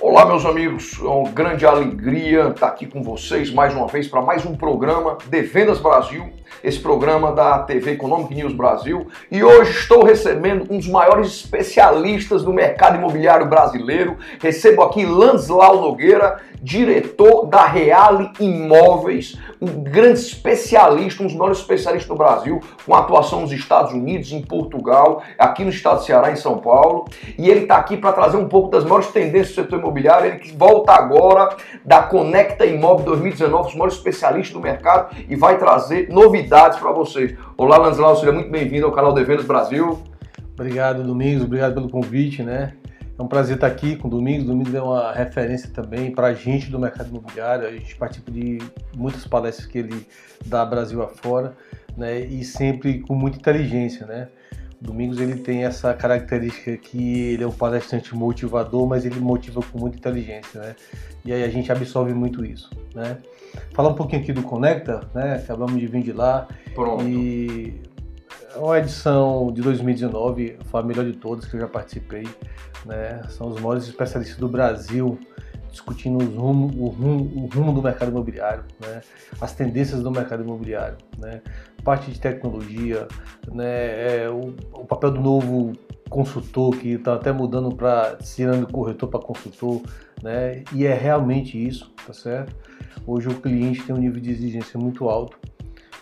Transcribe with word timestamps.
Olá, 0.00 0.24
meus 0.24 0.46
amigos, 0.46 0.96
é 1.00 1.08
uma 1.08 1.28
grande 1.28 1.66
alegria 1.66 2.50
estar 2.50 2.68
aqui 2.68 2.86
com 2.86 3.02
vocês 3.02 3.52
mais 3.52 3.74
uma 3.74 3.88
vez 3.88 4.06
para 4.06 4.22
mais 4.22 4.46
um 4.46 4.54
programa 4.54 5.18
de 5.26 5.42
Vendas 5.42 5.80
Brasil, 5.80 6.30
esse 6.62 6.78
programa 6.78 7.32
da 7.32 7.58
TV 7.64 7.92
Economic 7.92 8.32
News 8.32 8.52
Brasil. 8.52 9.08
E 9.28 9.42
hoje 9.42 9.72
estou 9.72 10.04
recebendo 10.04 10.72
um 10.72 10.78
dos 10.78 10.86
maiores 10.86 11.26
especialistas 11.32 12.44
do 12.44 12.52
mercado 12.52 12.96
imobiliário 12.96 13.46
brasileiro. 13.46 14.16
Recebo 14.40 14.82
aqui 14.82 15.04
Lanslau 15.04 15.80
Nogueira, 15.80 16.42
diretor 16.62 17.46
da 17.46 17.66
Reale 17.66 18.30
Imóveis, 18.40 19.38
um 19.60 19.82
grande 19.82 20.20
especialista, 20.20 21.22
um 21.22 21.26
dos 21.26 21.34
maiores 21.34 21.58
especialistas 21.58 22.08
do 22.08 22.16
Brasil, 22.16 22.60
com 22.84 22.94
atuação 22.94 23.40
nos 23.40 23.52
Estados 23.52 23.92
Unidos, 23.92 24.32
em 24.32 24.42
Portugal, 24.42 25.22
aqui 25.38 25.64
no 25.64 25.70
estado 25.70 26.00
de 26.00 26.06
Ceará, 26.06 26.30
em 26.30 26.36
São 26.36 26.58
Paulo. 26.58 27.06
E 27.36 27.48
ele 27.48 27.60
está 27.60 27.76
aqui 27.76 27.96
para 27.96 28.12
trazer 28.12 28.36
um 28.36 28.48
pouco 28.48 28.70
das 28.70 28.84
maiores 28.84 29.08
tendências 29.08 29.50
do 29.50 29.62
setor 29.62 29.78
imobiliário. 29.78 30.26
Ele 30.26 30.38
que 30.38 30.56
volta 30.56 30.92
agora 30.92 31.56
da 31.84 32.02
Conecta 32.02 32.66
Imóvel 32.66 33.06
2019, 33.06 33.68
os 33.68 33.74
maiores 33.74 33.94
especialistas 33.94 34.52
do 34.52 34.60
mercado, 34.60 35.14
e 35.28 35.36
vai 35.36 35.58
trazer 35.58 36.08
novidades 36.10 36.78
para 36.78 36.92
vocês. 36.92 37.36
Olá, 37.56 37.76
Lanslau, 37.78 38.16
seja 38.16 38.32
muito 38.32 38.50
bem-vindo 38.50 38.86
ao 38.86 38.92
canal 38.92 39.12
de 39.12 39.24
Vendas 39.24 39.44
Brasil. 39.44 40.02
Obrigado, 40.54 41.04
Domingos. 41.04 41.44
Obrigado 41.44 41.74
pelo 41.74 41.88
convite, 41.88 42.42
né? 42.42 42.72
É 43.18 43.22
um 43.22 43.26
prazer 43.26 43.56
estar 43.56 43.66
aqui 43.66 43.96
com 43.96 44.06
o 44.06 44.10
Domingos. 44.10 44.44
O 44.44 44.48
Domingos 44.48 44.72
é 44.72 44.80
uma 44.80 45.12
referência 45.12 45.68
também 45.70 46.12
para 46.12 46.28
a 46.28 46.34
gente 46.34 46.70
do 46.70 46.78
mercado 46.78 47.08
imobiliário. 47.08 47.66
A 47.66 47.72
gente 47.72 47.96
participa 47.96 48.30
de 48.30 48.58
muitas 48.96 49.26
palestras 49.26 49.66
que 49.66 49.78
ele 49.78 50.06
dá 50.46 50.64
Brasil 50.64 51.02
afora, 51.02 51.56
né? 51.96 52.20
E 52.20 52.44
sempre 52.44 53.00
com 53.00 53.16
muita 53.16 53.38
inteligência, 53.38 54.06
né? 54.06 54.28
O 54.80 54.84
Domingos 54.84 55.18
ele 55.18 55.34
tem 55.34 55.64
essa 55.64 55.92
característica 55.94 56.76
que 56.76 57.32
ele 57.32 57.42
é 57.42 57.46
um 57.46 57.52
palestrante 57.52 58.14
motivador, 58.14 58.86
mas 58.86 59.04
ele 59.04 59.18
motiva 59.18 59.60
com 59.72 59.80
muita 59.80 59.96
inteligência, 59.96 60.60
né? 60.60 60.76
E 61.24 61.32
aí 61.32 61.42
a 61.42 61.48
gente 61.48 61.72
absorve 61.72 62.14
muito 62.14 62.44
isso, 62.44 62.70
né? 62.94 63.18
Falar 63.74 63.88
um 63.88 63.94
pouquinho 63.94 64.22
aqui 64.22 64.32
do 64.32 64.44
Conecta, 64.44 65.00
né? 65.12 65.40
Acabamos 65.42 65.80
de 65.80 65.88
vir 65.88 66.04
de 66.04 66.12
lá. 66.12 66.46
Pronto. 66.72 67.02
E 67.08 67.82
uma 68.56 68.78
edição 68.78 69.52
de 69.52 69.62
2019, 69.62 70.58
foi 70.64 70.80
a 70.80 70.82
melhor 70.82 71.04
de 71.04 71.12
todas 71.12 71.44
que 71.44 71.54
eu 71.54 71.60
já 71.60 71.68
participei 71.68 72.24
né? 72.84 73.22
São 73.30 73.48
os 73.48 73.60
maiores 73.60 73.84
especialistas 73.84 74.38
do 74.38 74.48
Brasil 74.48 75.18
discutindo 75.70 76.24
rumo, 76.24 76.66
o, 76.82 76.88
rumo, 76.88 77.44
o 77.44 77.46
rumo 77.46 77.72
do 77.72 77.82
mercado 77.82 78.10
imobiliário, 78.10 78.64
né? 78.80 79.02
as 79.38 79.52
tendências 79.52 80.02
do 80.02 80.10
mercado 80.10 80.42
imobiliário, 80.42 80.96
né? 81.18 81.42
parte 81.84 82.10
de 82.10 82.18
tecnologia, 82.18 83.06
né? 83.52 84.22
É, 84.22 84.30
o, 84.30 84.54
o, 84.72 84.86
papel 84.86 85.10
do 85.10 85.20
novo 85.20 85.72
consultor 86.08 86.74
que 86.76 86.92
está 86.92 87.14
até 87.14 87.32
mudando 87.32 87.74
para 87.76 88.16
tirando 88.16 88.66
corretor 88.66 89.10
para 89.10 89.20
consultor, 89.20 89.82
né? 90.22 90.64
e 90.72 90.86
é 90.86 90.94
realmente 90.94 91.62
isso, 91.62 91.92
tá 92.06 92.14
certo? 92.14 92.56
Hoje 93.06 93.28
o 93.28 93.34
cliente 93.34 93.82
tem 93.82 93.94
um 93.94 93.98
nível 93.98 94.20
de 94.20 94.30
exigência 94.30 94.80
muito 94.80 95.08
alto 95.08 95.38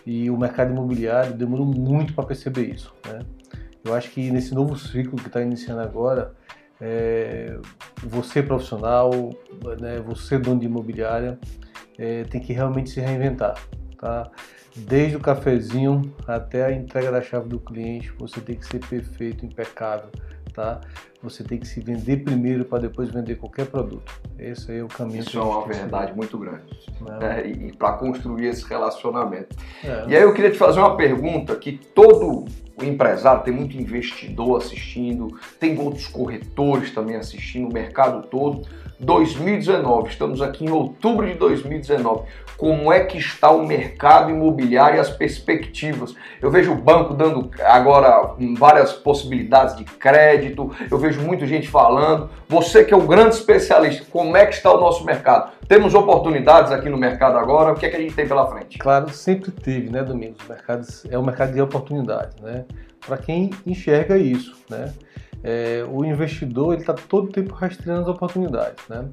e 0.07 0.31
o 0.31 0.37
mercado 0.37 0.71
imobiliário 0.71 1.33
demorou 1.33 1.65
muito 1.65 2.13
para 2.13 2.25
perceber 2.25 2.73
isso. 2.73 2.95
Né? 3.05 3.19
Eu 3.83 3.93
acho 3.93 4.09
que 4.09 4.31
nesse 4.31 4.55
novo 4.55 4.77
ciclo 4.79 5.17
que 5.17 5.27
está 5.27 5.41
iniciando 5.41 5.81
agora, 5.81 6.33
é, 6.79 7.57
você 8.01 8.41
profissional, 8.41 9.11
né, 9.81 9.99
você 9.99 10.37
dono 10.37 10.61
de 10.61 10.65
imobiliária, 10.65 11.37
é, 11.97 12.23
tem 12.23 12.39
que 12.39 12.53
realmente 12.53 12.89
se 12.89 13.01
reinventar, 13.01 13.55
tá? 13.99 14.31
Desde 14.77 15.17
o 15.17 15.19
cafezinho 15.19 16.13
até 16.25 16.63
a 16.65 16.71
entrega 16.71 17.11
da 17.11 17.21
chave 17.21 17.49
do 17.49 17.59
cliente, 17.59 18.13
você 18.17 18.39
tem 18.39 18.55
que 18.55 18.65
ser 18.65 18.79
perfeito, 18.79 19.45
impecável, 19.45 20.09
tá? 20.57 20.81
Você 21.21 21.43
tem 21.43 21.59
que 21.59 21.67
se 21.67 21.79
vender 21.79 22.17
primeiro 22.23 22.65
para 22.65 22.79
depois 22.79 23.11
vender 23.11 23.35
qualquer 23.35 23.67
produto. 23.67 24.11
Esse 24.39 24.71
aí 24.71 24.79
é 24.79 24.83
o 24.83 24.87
caminho. 24.87 25.19
Isso 25.19 25.37
é 25.37 25.41
uma 25.41 25.65
verdade 25.65 26.15
muito 26.15 26.37
grande. 26.37 26.65
Né? 26.99 27.47
E, 27.47 27.67
e 27.67 27.75
para 27.75 27.93
construir 27.93 28.47
esse 28.47 28.67
relacionamento. 28.67 29.55
É. 29.83 30.05
E 30.07 30.15
aí 30.15 30.23
eu 30.23 30.33
queria 30.33 30.49
te 30.49 30.57
fazer 30.57 30.79
uma 30.79 30.97
pergunta 30.97 31.55
que 31.55 31.73
todo 31.73 32.45
o 32.75 32.83
empresário, 32.83 33.43
tem 33.43 33.53
muito 33.53 33.75
investidor 33.75 34.57
assistindo, 34.57 35.35
tem 35.59 35.79
outros 35.79 36.07
corretores 36.07 36.91
também 36.91 37.15
assistindo, 37.15 37.69
o 37.69 37.73
mercado 37.73 38.27
todo. 38.27 38.67
2019, 38.99 40.09
estamos 40.09 40.41
aqui 40.41 40.65
em 40.65 40.69
outubro 40.69 41.27
de 41.27 41.33
2019. 41.35 42.23
Como 42.57 42.91
é 42.91 43.01
que 43.01 43.19
está 43.19 43.51
o 43.51 43.67
mercado 43.67 44.31
imobiliário 44.31 44.97
e 44.97 44.99
as 44.99 45.11
perspectivas? 45.11 46.15
Eu 46.41 46.49
vejo 46.49 46.71
o 46.71 46.75
banco 46.75 47.13
dando 47.13 47.51
agora 47.63 48.33
várias 48.57 48.93
possibilidades 48.93 49.75
de 49.75 49.83
crédito, 49.83 50.75
eu 50.89 50.97
vejo 50.97 51.21
muita 51.21 51.45
gente 51.45 51.67
falando. 51.67 52.31
Você 52.49 52.83
que 52.83 52.93
é 52.93 52.97
um 52.97 53.05
grande 53.05 53.35
especialista, 53.35 54.05
como 54.09 54.35
é 54.35 54.45
que 54.47 54.55
está 54.55 54.73
o 54.73 54.79
nosso 54.79 55.05
mercado? 55.05 55.51
Temos 55.67 55.93
oportunidades 55.93 56.71
aqui 56.71 56.89
no 56.89 56.97
mercado 56.97 57.37
agora? 57.37 57.73
O 57.73 57.75
que 57.75 57.85
é 57.85 57.89
que 57.89 57.97
a 57.97 57.99
gente 57.99 58.15
tem 58.15 58.27
pela 58.27 58.47
frente? 58.47 58.79
Claro, 58.79 59.09
sempre 59.11 59.51
teve, 59.51 59.91
né, 59.91 60.01
Domingos? 60.01 60.39
Mercados, 60.47 61.05
é 61.11 61.19
um 61.19 61.23
mercado 61.23 61.53
de 61.53 61.61
oportunidades, 61.61 62.35
né? 62.41 62.65
Para 63.05 63.17
quem 63.17 63.51
enxerga 63.67 64.17
isso, 64.17 64.55
né? 64.67 64.91
É, 65.43 65.85
o 65.89 66.03
investidor 66.03 66.73
ele 66.73 66.81
está 66.81 66.93
todo 66.93 67.29
tempo 67.29 67.53
rastreando 67.53 68.01
as 68.01 68.07
oportunidades, 68.07 68.83
né? 68.89 69.07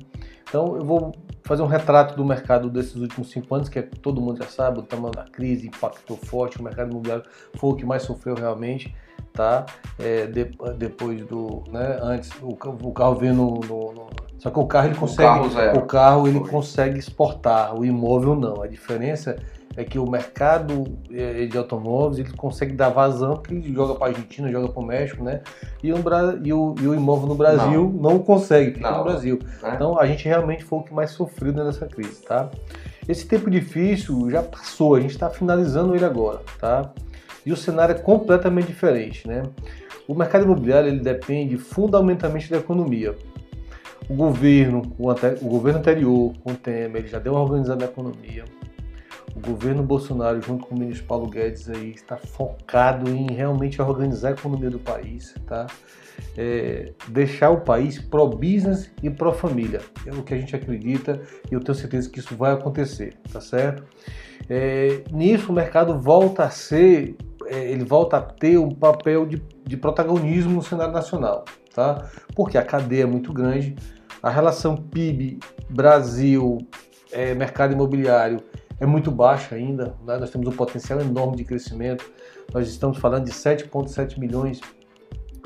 Então 0.48 0.76
eu 0.76 0.84
vou 0.84 1.12
fazer 1.42 1.62
um 1.62 1.66
retrato 1.66 2.16
do 2.16 2.24
mercado 2.24 2.70
desses 2.70 2.96
últimos 2.96 3.30
cinco 3.30 3.54
anos, 3.54 3.68
que 3.68 3.78
é, 3.78 3.82
todo 3.82 4.20
mundo 4.20 4.38
já 4.38 4.48
sabe, 4.48 4.78
o 4.78 4.82
tamanho 4.82 5.12
da 5.12 5.24
crise 5.24 5.66
impactou 5.66 6.16
forte, 6.16 6.60
o 6.60 6.62
mercado 6.62 6.90
imobiliário 6.90 7.24
foi 7.56 7.70
o 7.70 7.74
que 7.74 7.84
mais 7.84 8.02
sofreu 8.02 8.34
realmente, 8.34 8.94
tá? 9.32 9.66
É, 9.98 10.26
de, 10.26 10.50
depois 10.78 11.24
do, 11.26 11.64
né? 11.70 11.98
Antes 12.00 12.30
o, 12.40 12.50
o 12.50 12.92
carro 12.92 13.16
veio 13.16 13.34
no, 13.34 13.60
no, 13.60 13.92
no, 13.92 14.06
só 14.38 14.50
que 14.50 14.58
o 14.58 14.66
carro 14.66 14.88
ele 14.88 14.94
consegue, 14.94 15.46
o 15.46 15.50
carro, 15.50 15.78
o 15.78 15.86
carro 15.86 16.28
ele 16.28 16.40
consegue 16.40 16.98
exportar, 16.98 17.74
o 17.74 17.84
imóvel 17.84 18.34
não. 18.34 18.62
A 18.62 18.66
diferença 18.66 19.36
é 19.63 19.63
que 19.82 19.98
o 19.98 20.08
mercado 20.08 20.84
é, 21.10 21.46
de 21.46 21.58
automóveis 21.58 22.18
ele 22.20 22.36
consegue 22.36 22.74
dar 22.74 22.90
vazão, 22.90 23.34
porque 23.34 23.54
ele 23.54 23.74
joga 23.74 23.94
para 23.94 24.06
a 24.06 24.10
Argentina, 24.10 24.50
joga 24.50 24.68
para 24.68 24.80
o 24.80 24.86
México, 24.86 25.24
né? 25.24 25.40
E 25.82 25.92
o, 25.92 25.96
e 26.44 26.52
o, 26.52 26.74
e 26.80 26.86
o 26.86 26.94
imóvel 26.94 27.26
no 27.26 27.34
Brasil 27.34 27.92
não, 27.92 28.12
não 28.12 28.18
consegue, 28.20 28.74
fica 28.74 28.88
não. 28.88 28.98
no 28.98 29.04
Brasil. 29.04 29.40
É. 29.62 29.74
Então 29.74 29.98
a 29.98 30.06
gente 30.06 30.24
realmente 30.28 30.62
foi 30.62 30.78
o 30.78 30.82
que 30.82 30.94
mais 30.94 31.10
sofreu 31.10 31.52
nessa 31.52 31.86
crise, 31.86 32.22
tá? 32.22 32.50
Esse 33.08 33.26
tempo 33.26 33.50
difícil 33.50 34.30
já 34.30 34.42
passou, 34.42 34.94
a 34.94 35.00
gente 35.00 35.10
está 35.10 35.28
finalizando 35.28 35.94
ele 35.94 36.04
agora, 36.04 36.40
tá? 36.60 36.92
E 37.44 37.52
o 37.52 37.56
cenário 37.56 37.96
é 37.96 37.98
completamente 37.98 38.68
diferente, 38.68 39.26
né? 39.26 39.42
O 40.06 40.14
mercado 40.14 40.44
imobiliário 40.44 40.88
ele 40.88 41.00
depende 41.00 41.56
fundamentalmente 41.58 42.48
da 42.48 42.58
economia. 42.58 43.14
O 44.08 44.14
governo, 44.14 44.82
o, 44.98 45.10
o 45.10 45.48
governo 45.48 45.80
anterior, 45.80 46.32
com 46.44 46.52
o 46.52 46.54
Temer, 46.54 47.02
ele 47.02 47.08
já 47.08 47.18
deu 47.18 47.32
uma 47.32 47.42
organizada 47.42 47.84
na 47.84 47.90
economia 47.90 48.44
o 49.34 49.40
governo 49.40 49.82
Bolsonaro, 49.82 50.40
junto 50.40 50.66
com 50.66 50.74
o 50.74 50.78
ministro 50.78 51.06
Paulo 51.06 51.28
Guedes, 51.28 51.68
aí, 51.68 51.90
está 51.90 52.16
focado 52.16 53.10
em 53.10 53.26
realmente 53.32 53.80
organizar 53.82 54.28
a 54.28 54.32
economia 54.32 54.70
do 54.70 54.78
país, 54.78 55.34
tá? 55.46 55.66
É, 56.36 56.92
deixar 57.08 57.50
o 57.50 57.62
país 57.62 57.98
pro-business 57.98 58.90
e 59.02 59.10
pro-família. 59.10 59.80
É 60.06 60.12
o 60.12 60.22
que 60.22 60.32
a 60.32 60.38
gente 60.38 60.54
acredita 60.54 61.20
e 61.50 61.54
eu 61.54 61.60
tenho 61.60 61.74
certeza 61.74 62.08
que 62.08 62.20
isso 62.20 62.36
vai 62.36 62.52
acontecer, 62.52 63.16
tá 63.32 63.40
certo? 63.40 63.84
É, 64.48 65.02
nisso 65.10 65.50
o 65.50 65.54
mercado 65.54 65.98
volta 65.98 66.44
a 66.44 66.50
ser, 66.50 67.16
é, 67.46 67.72
ele 67.72 67.84
volta 67.84 68.18
a 68.18 68.20
ter 68.20 68.58
um 68.58 68.70
papel 68.70 69.26
de, 69.26 69.42
de 69.66 69.76
protagonismo 69.76 70.52
no 70.52 70.62
cenário 70.62 70.92
nacional, 70.92 71.44
tá? 71.74 72.08
Porque 72.36 72.56
a 72.56 72.62
cadeia 72.62 73.02
é 73.02 73.06
muito 73.06 73.32
grande, 73.32 73.74
a 74.22 74.30
relação 74.30 74.76
PIB 74.76 75.40
Brasil 75.68 76.58
é, 77.10 77.34
mercado 77.34 77.72
imobiliário 77.72 78.40
é 78.84 78.86
muito 78.86 79.10
baixa 79.10 79.54
ainda, 79.54 79.96
né? 80.06 80.16
nós 80.18 80.30
temos 80.30 80.46
um 80.46 80.52
potencial 80.52 81.00
enorme 81.00 81.36
de 81.36 81.44
crescimento, 81.44 82.10
nós 82.52 82.68
estamos 82.68 82.98
falando 82.98 83.24
de 83.24 83.32
7,7 83.32 84.18
milhões 84.18 84.60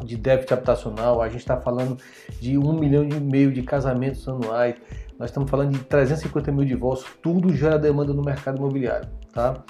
de 0.05 0.17
déficit 0.17 0.55
habitacional, 0.55 1.23
a 1.23 1.29
gente 1.29 1.41
está 1.41 1.57
falando 1.57 1.97
de 2.41 2.59
1 2.59 2.73
milhão 2.75 3.05
e 3.05 3.15
meio 3.21 3.53
de 3.53 3.63
casamentos 3.63 4.29
anuais, 4.29 4.77
nós 5.19 5.31
estamos 5.31 5.51
falando 5.51 5.73
de 5.73 5.79
350 5.81 6.53
mil 6.53 6.65
divórcios, 6.65 7.11
tudo 7.23 7.55
gera 7.55 7.79
demanda 7.79 8.13
no 8.13 8.23
mercado 8.23 8.59
imobiliário, 8.59 9.09
tá? 9.33 9.63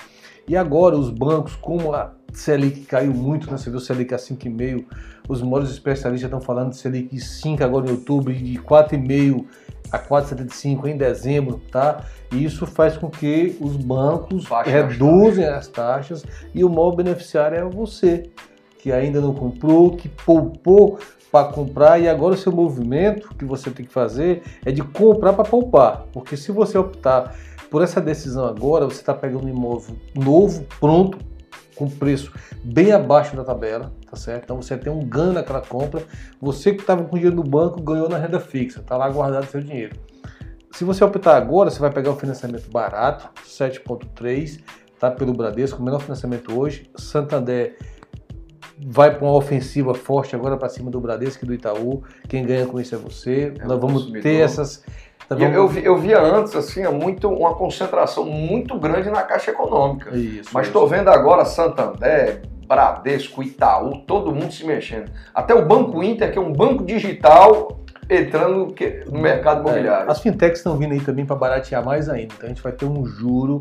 E 0.47 0.56
agora 0.56 0.97
os 0.97 1.11
bancos, 1.11 1.55
como 1.56 1.94
a 1.94 2.14
Selic 2.33 2.83
caiu 2.83 3.13
muito, 3.13 3.51
né? 3.51 3.57
Você 3.57 3.71
viu 3.71 3.81
Selic 3.81 4.15
a 4.15 4.19
5,5, 4.19 4.85
os 5.29 5.43
maiores 5.43 5.71
especialistas 5.71 6.29
estão 6.29 6.41
falando 6.41 6.71
de 6.71 6.77
Selic 6.77 7.19
5 7.19 7.63
agora 7.65 7.87
em 7.87 7.91
outubro, 7.91 8.33
de 8.33 8.59
4,5 8.59 9.45
a 9.91 9.99
4,75 9.99 10.87
em 10.87 10.97
dezembro, 10.97 11.61
tá? 11.71 12.05
E 12.33 12.45
isso 12.45 12.67
faz 12.67 12.97
com 12.97 13.09
que 13.09 13.57
os 13.61 13.77
bancos 13.77 14.47
Baixa 14.47 14.71
reduzem 14.71 15.47
as 15.47 15.67
taxas 15.67 16.25
e 16.55 16.65
o 16.65 16.69
maior 16.69 16.95
beneficiário 16.95 17.57
é 17.57 17.65
você, 17.65 18.31
que 18.79 18.93
ainda 18.93 19.21
não 19.21 19.35
comprou, 19.35 19.97
que 19.97 20.09
poupou 20.09 20.99
para 21.33 21.49
comprar 21.53 21.99
e 21.99 22.09
agora 22.09 22.35
o 22.35 22.39
seu 22.39 22.53
movimento 22.53 23.35
que 23.35 23.45
você 23.45 23.71
tem 23.71 23.85
que 23.85 23.93
fazer 23.93 24.43
é 24.65 24.73
de 24.73 24.83
comprar 24.83 25.33
para 25.33 25.45
poupar, 25.45 26.07
porque 26.13 26.37
se 26.37 26.53
você 26.53 26.77
optar 26.79 27.35
por 27.71 27.83
essa 27.83 28.01
decisão 28.01 28.47
agora, 28.47 28.87
você 28.87 29.01
está 29.01 29.13
pegando 29.13 29.45
um 29.45 29.49
imóvel 29.49 29.97
novo, 30.15 30.67
pronto, 30.81 31.19
com 31.79 31.89
preço 31.89 32.33
bem 32.65 32.93
abaixo 32.93 33.37
da 33.37 33.45
tabela, 33.45 33.93
tá 34.11 34.17
certo? 34.17 34.45
Então 34.45 34.61
você 34.61 34.77
tem 34.77 34.93
um 34.93 35.05
ganho 35.05 35.33
naquela 35.33 35.61
compra. 35.61 36.03
Você 36.41 36.73
que 36.73 36.81
estava 36.81 37.05
com 37.05 37.17
dinheiro 37.17 37.37
no 37.37 37.45
banco 37.45 37.81
ganhou 37.81 38.09
na 38.09 38.19
renda 38.19 38.41
fixa, 38.41 38.83
tá 38.83 38.97
lá 38.97 39.09
guardado 39.09 39.47
seu 39.47 39.61
dinheiro. 39.61 39.97
Se 40.73 40.85
você 40.85 41.03
optar 41.03 41.37
agora, 41.37 41.71
você 41.71 41.79
vai 41.81 41.91
pegar 41.91 42.11
o 42.11 42.17
financiamento 42.17 42.71
barato, 42.71 43.29
7.3, 43.45 44.61
tá 44.99 45.11
pelo 45.11 45.33
Bradesco, 45.33 45.81
o 45.81 45.85
menor 45.85 46.01
financiamento 46.01 46.59
hoje. 46.59 46.91
Santander 46.97 47.77
vai 48.87 49.15
para 49.15 49.25
uma 49.25 49.35
ofensiva 49.35 49.95
forte 49.95 50.37
agora 50.37 50.57
para 50.57 50.69
cima 50.69 50.91
do 50.91 51.01
Bradesco 51.01 51.45
e 51.45 51.49
do 51.49 51.55
Itaú. 51.55 52.03
Quem 52.29 52.45
ganha 52.45 52.67
com 52.67 52.81
isso 52.81 52.95
é 52.95 52.99
você. 52.99 53.53
É 53.59 53.65
Nós 53.65 53.81
vamos 53.81 54.03
consumidor. 54.03 54.23
ter 54.23 54.37
essas 54.41 54.85
Tá 55.26 55.37
eu, 55.37 55.50
eu, 55.53 55.73
eu, 55.79 55.97
via 55.99 56.20
antes 56.20 56.55
assim, 56.55 56.87
muito, 56.88 57.29
uma 57.29 57.55
concentração 57.55 58.25
muito 58.25 58.79
grande 58.79 59.11
na 59.11 59.23
Caixa 59.23 59.50
Econômica. 59.50 60.17
Isso, 60.17 60.50
Mas 60.53 60.67
estou 60.67 60.87
vendo 60.87 61.09
agora 61.09 61.44
Santander, 61.44 62.43
Bradesco, 62.67 63.43
Itaú, 63.43 64.03
todo 64.06 64.35
mundo 64.35 64.53
se 64.53 64.65
mexendo. 64.65 65.11
Até 65.35 65.55
o 65.55 65.67
Banco 65.67 66.03
Inter, 66.03 66.32
que 66.32 66.38
é 66.38 66.41
um 66.41 66.53
banco 66.53 66.85
digital, 66.85 67.79
entrando 68.09 68.75
no 69.11 69.20
mercado 69.20 69.61
imobiliário. 69.61 70.09
É, 70.09 70.12
as 70.12 70.20
fintechs 70.20 70.59
estão 70.59 70.76
vindo 70.76 70.93
aí 70.93 71.00
também 71.00 71.26
para 71.26 71.37
baratear 71.37 71.85
mais 71.85 72.09
ainda. 72.09 72.32
Então 72.35 72.47
a 72.47 72.49
gente 72.49 72.62
vai 72.62 72.73
ter 72.73 72.87
um 72.87 73.05
juro 73.05 73.59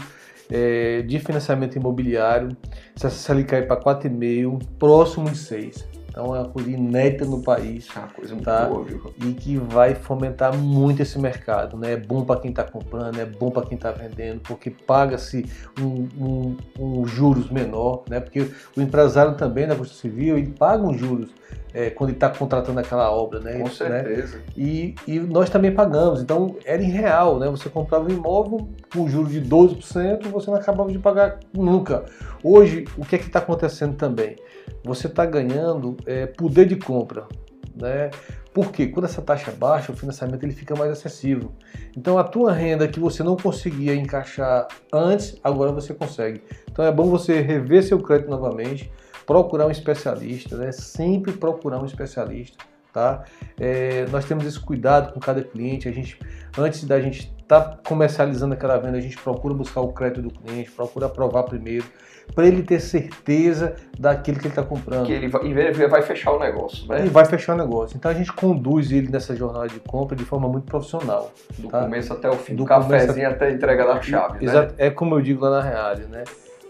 é, 0.49 1.01
de 1.01 1.19
financiamento 1.19 1.75
imobiliário, 1.75 2.55
se 2.95 3.05
essa 3.05 3.15
Selic 3.15 3.49
cair 3.49 3.67
para 3.67 3.77
4,5, 3.77 4.61
próximo 4.79 5.29
de 5.29 5.37
6. 5.37 5.87
Então 6.17 6.35
é 6.35 6.39
uma 6.39 6.49
coisa 6.49 6.71
inédita 6.71 7.25
no 7.25 7.43
país. 7.43 7.87
É 7.95 7.99
uma 7.99 8.07
coisa 8.07 8.33
muito 8.33 8.45
tá? 8.45 8.65
boa, 8.65 8.83
viu? 8.83 9.13
E 9.23 9.33
que 9.33 9.55
vai 9.55 9.93
fomentar 9.93 10.57
muito 10.57 10.99
esse 10.99 11.19
mercado. 11.19 11.77
Né? 11.77 11.93
É 11.93 11.97
bom 11.97 12.25
para 12.25 12.39
quem 12.39 12.49
está 12.49 12.63
comprando, 12.63 13.19
é 13.19 13.25
bom 13.25 13.51
para 13.51 13.67
quem 13.67 13.75
está 13.75 13.91
vendendo, 13.91 14.39
porque 14.39 14.71
paga-se 14.71 15.45
um, 15.79 16.07
um, 16.19 16.57
um, 16.79 17.05
juros 17.05 17.51
menor, 17.51 18.03
né? 18.09 18.19
Porque 18.19 18.49
o 18.75 18.81
empresário 18.81 19.35
também 19.35 19.67
na 19.67 19.75
construção 19.75 20.09
civil 20.09 20.39
ele 20.39 20.49
paga 20.57 20.83
um 20.83 20.97
juros 20.97 21.29
é, 21.73 21.89
quando 21.89 22.09
ele 22.09 22.17
está 22.17 22.29
contratando 22.29 22.79
aquela 22.79 23.11
obra, 23.11 23.39
né? 23.39 23.53
Com 23.53 23.65
né? 23.65 23.69
certeza. 23.69 24.37
Né? 24.37 24.43
E, 24.55 24.95
e 25.07 25.19
nós 25.19 25.49
também 25.49 25.71
pagamos. 25.71 26.21
Então 26.21 26.55
era 26.65 26.81
irreal, 26.81 27.37
né? 27.39 27.49
Você 27.49 27.69
comprava 27.69 28.05
um 28.05 28.09
imóvel 28.09 28.69
com 28.91 29.07
juros 29.07 29.31
de 29.31 29.41
12%, 29.41 30.27
você 30.29 30.49
não 30.49 30.57
acabava 30.57 30.91
de 30.91 30.99
pagar 30.99 31.39
nunca. 31.53 32.05
Hoje, 32.43 32.85
o 32.97 33.05
que 33.05 33.15
é 33.15 33.19
que 33.19 33.27
está 33.27 33.39
acontecendo 33.39 33.95
também? 33.95 34.35
Você 34.83 35.07
está 35.07 35.25
ganhando 35.25 35.97
é, 36.05 36.25
poder 36.25 36.65
de 36.65 36.75
compra. 36.75 37.27
Né? 37.75 38.09
Porque 38.57 38.87
quando 38.87 39.05
essa 39.05 39.21
taxa 39.21 39.51
é 39.51 39.53
baixa, 39.53 39.91
o 39.91 39.95
financiamento 39.95 40.43
ele 40.43 40.53
fica 40.53 40.75
mais 40.75 40.91
acessível. 40.91 41.51
Então 41.95 42.17
a 42.17 42.23
tua 42.23 42.51
renda 42.51 42.87
que 42.87 42.99
você 42.99 43.21
não 43.21 43.37
conseguia 43.37 43.93
encaixar 43.93 44.67
antes, 44.91 45.37
agora 45.43 45.71
você 45.71 45.93
consegue. 45.93 46.41
Então 46.71 46.83
é 46.83 46.91
bom 46.91 47.07
você 47.07 47.39
rever 47.39 47.83
seu 47.83 47.99
crédito 47.99 48.31
novamente, 48.31 48.91
procurar 49.27 49.67
um 49.67 49.71
especialista, 49.71 50.55
né? 50.55 50.71
Sempre 50.71 51.33
procurar 51.33 51.79
um 51.79 51.85
especialista, 51.85 52.63
tá? 52.93 53.25
É, 53.59 54.05
nós 54.09 54.25
temos 54.25 54.45
esse 54.45 54.59
cuidado 54.59 55.13
com 55.13 55.19
cada 55.19 55.43
cliente. 55.43 55.87
A 55.87 55.91
gente, 55.91 56.17
antes 56.57 56.85
da 56.85 56.99
gente 57.01 57.31
estar 57.41 57.61
tá 57.61 57.79
comercializando 57.85 58.53
aquela 58.53 58.77
venda, 58.77 58.97
a 58.97 59.01
gente 59.01 59.17
procura 59.17 59.53
buscar 59.53 59.81
o 59.81 59.91
crédito 59.91 60.21
do 60.21 60.31
cliente, 60.31 60.71
procura 60.71 61.07
aprovar 61.07 61.43
primeiro 61.43 61.85
para 62.33 62.45
ele 62.45 62.61
ter 62.61 62.79
certeza 62.79 63.75
daquilo 63.97 64.37
que 64.37 64.45
ele 64.45 64.51
está 64.51 64.63
comprando. 64.63 65.05
Que 65.05 65.13
ele 65.13 65.27
vai, 65.27 65.45
ele 65.45 65.87
vai 65.87 66.01
fechar 66.01 66.31
o 66.31 66.39
negócio, 66.39 66.87
né? 66.87 66.99
Ele 66.99 67.09
vai 67.09 67.25
fechar 67.25 67.53
o 67.53 67.57
negócio. 67.57 67.97
Então 67.97 68.09
a 68.09 68.13
gente 68.13 68.31
conduz 68.31 68.91
ele 68.91 69.09
nessa 69.09 69.35
jornada 69.35 69.67
de 69.67 69.79
compra 69.81 70.15
de 70.15 70.23
forma 70.23 70.47
muito 70.47 70.65
profissional. 70.65 71.31
Do 71.57 71.67
tá? 71.67 71.81
começo 71.81 72.13
até 72.13 72.29
o 72.29 72.33
fim, 72.33 72.55
do, 72.55 72.63
do 72.63 72.65
cafezinho 72.65 73.29
até 73.29 73.47
a 73.47 73.51
entrega 73.51 73.85
da 73.85 74.01
chave, 74.01 74.43
Exato. 74.43 74.73
Né? 74.73 74.87
É 74.87 74.89
como 74.89 75.15
eu 75.15 75.21
digo 75.21 75.43
lá 75.43 75.61
na 75.61 75.61
Real, 75.61 75.95
né? 76.09 76.23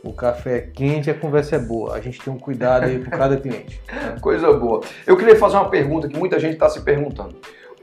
O 0.04 0.14
café 0.14 0.58
é 0.58 0.62
quente, 0.62 1.10
a 1.10 1.14
conversa 1.14 1.56
é 1.56 1.60
boa. 1.60 1.96
A 1.96 2.02
gente 2.02 2.22
tem 2.22 2.32
um 2.32 2.38
cuidado 2.38 2.86
aí 2.86 3.04
com 3.04 3.10
cada 3.12 3.38
cliente. 3.38 3.82
Né? 3.88 4.16
Coisa 4.22 4.52
boa. 4.54 4.82
Eu 5.06 5.18
queria 5.18 5.36
fazer 5.36 5.56
uma 5.56 5.70
pergunta 5.70 6.08
que 6.08 6.18
muita 6.18 6.40
gente 6.40 6.54
está 6.54 6.70
se 6.70 6.82
perguntando. 6.82 7.36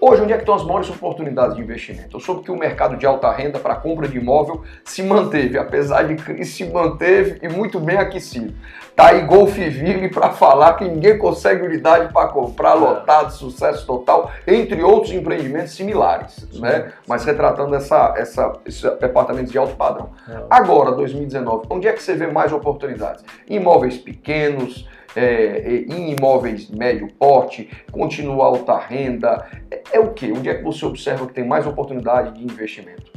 Hoje, 0.07 0.21
onde 0.21 0.35
é 0.35 0.37
que 0.37 0.43
estão 0.43 0.55
as 0.55 0.63
maiores 0.63 0.91
oportunidades 0.91 1.57
de 1.57 1.63
investimento? 1.63 2.15
Eu 2.15 2.21
soube 2.21 2.43
que 2.43 2.51
o 2.51 2.59
mercado 2.59 2.95
de 2.95 3.07
alta 3.07 3.33
renda 3.33 3.59
para 3.59 3.75
compra 3.75 4.07
de 4.07 4.19
imóvel 4.19 4.63
se 4.85 5.03
manteve, 5.03 5.57
apesar 5.57 6.03
de 6.03 6.17
crise, 6.17 6.53
se 6.53 6.65
manteve 6.67 7.39
e 7.41 7.49
muito 7.49 7.81
bem 7.81 7.97
aquecido. 7.97 8.53
Tá 8.95 9.09
aí 9.09 9.23
Golfville 9.23 10.11
para 10.11 10.29
falar 10.29 10.75
que 10.75 10.85
ninguém 10.85 11.17
consegue 11.17 11.65
unidade 11.65 12.13
para 12.13 12.29
comprar, 12.29 12.73
é. 12.73 12.75
lotado, 12.75 13.33
sucesso 13.33 13.87
total, 13.87 14.31
entre 14.47 14.83
outros 14.83 15.11
empreendimentos 15.11 15.73
similares, 15.73 16.47
Sim. 16.53 16.61
né? 16.61 16.93
Mas 17.09 17.25
retratando 17.25 17.75
essa, 17.75 18.13
essa, 18.19 18.53
esses 18.67 18.83
departamentos 19.01 19.51
de 19.51 19.57
alto 19.57 19.75
padrão. 19.75 20.11
É. 20.29 20.37
Agora, 20.51 20.93
2019, 20.93 21.67
onde 21.71 21.89
é 21.89 21.93
que 21.95 22.03
você 22.03 22.15
vê 22.15 22.27
mais 22.27 22.53
oportunidades? 22.53 23.25
Imóveis 23.49 23.97
pequenos, 23.97 24.87
é, 25.17 25.85
em 25.89 26.13
imóveis 26.13 26.71
médio 26.71 27.09
porte, 27.19 27.71
continua 27.91 28.47
alta 28.47 28.79
renda, 28.79 29.47
é, 29.71 29.83
é 29.93 30.01
o 30.01 30.13
que? 30.13 30.31
Onde 30.33 30.49
é 30.49 30.55
que 30.55 30.63
você 30.63 30.85
observa 30.85 31.27
que 31.27 31.33
tem 31.33 31.47
mais 31.47 31.67
oportunidade 31.67 32.39
de 32.39 32.45
investimento? 32.45 33.15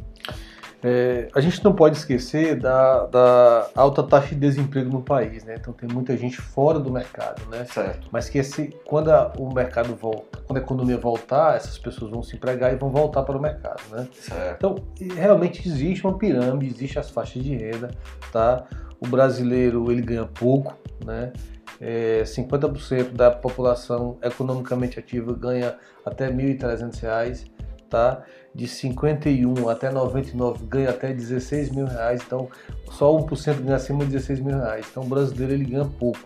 É, 0.84 1.28
a 1.34 1.42
gente 1.42 1.64
não 1.64 1.74
pode 1.74 1.98
esquecer 1.98 2.56
da, 2.56 3.08
da, 3.08 3.70
alta 3.76 4.04
taxa 4.04 4.30
de 4.30 4.36
desemprego 4.36 4.92
no 4.92 5.02
país, 5.02 5.44
né? 5.44 5.56
Então 5.60 5.74
tem 5.74 5.90
muita 5.92 6.16
gente 6.16 6.38
fora 6.38 6.80
do 6.80 6.92
mercado, 6.92 7.44
né? 7.50 7.66
Certo. 7.66 8.08
Mas 8.12 8.30
que 8.30 8.38
esse, 8.38 8.70
quando 8.86 9.10
a, 9.10 9.34
o 9.40 9.52
mercado 9.52 9.96
volta, 9.96 10.40
quando 10.46 10.60
a 10.60 10.62
economia 10.62 10.98
voltar, 10.98 11.56
essas 11.56 11.80
pessoas 11.80 12.12
vão 12.12 12.22
se 12.22 12.36
empregar 12.36 12.72
e 12.72 12.76
vão 12.76 12.92
voltar 12.92 13.24
para 13.24 13.36
o 13.36 13.42
mercado, 13.42 13.82
né? 13.92 14.08
Certo. 14.14 14.56
Então 14.56 14.76
realmente 15.16 15.68
existe 15.68 16.06
uma 16.06 16.16
pirâmide, 16.16 16.72
existe 16.76 17.00
as 17.00 17.10
faixas 17.10 17.44
de 17.44 17.56
renda, 17.56 17.90
tá? 18.32 18.64
O 19.00 19.08
brasileiro 19.08 19.92
ele 19.92 20.02
ganha 20.02 20.26
pouco, 20.26 20.76
né? 21.04 21.34
É, 21.80 22.24
50% 22.24 23.12
da 23.12 23.32
população 23.32 24.18
economicamente 24.22 25.00
ativa 25.00 25.34
ganha 25.34 25.78
até 26.06 26.28
R$ 26.28 26.34
1.300, 26.34 27.46
tá? 27.90 28.24
De 28.54 28.68
51 28.68 29.70
até 29.70 29.92
99 29.92 30.66
ganha 30.66 30.90
até 30.90 31.14
16 31.14 31.72
mil 31.72 31.86
reais, 31.86 32.22
então 32.26 32.50
só 32.92 33.16
1% 33.16 33.62
ganha 33.62 33.76
acima 33.76 34.04
de 34.06 34.12
16 34.12 34.40
mil 34.40 34.58
reais. 34.58 34.88
Então 34.90 35.04
o 35.04 35.08
brasileiro 35.08 35.54
ele 35.54 35.66
ganha 35.66 35.86
pouco, 35.86 36.20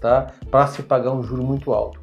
tá? 0.00 0.32
Para 0.50 0.66
se 0.66 0.82
pagar 0.82 1.12
um 1.12 1.22
juro 1.22 1.42
muito 1.42 1.72
alto. 1.72 2.00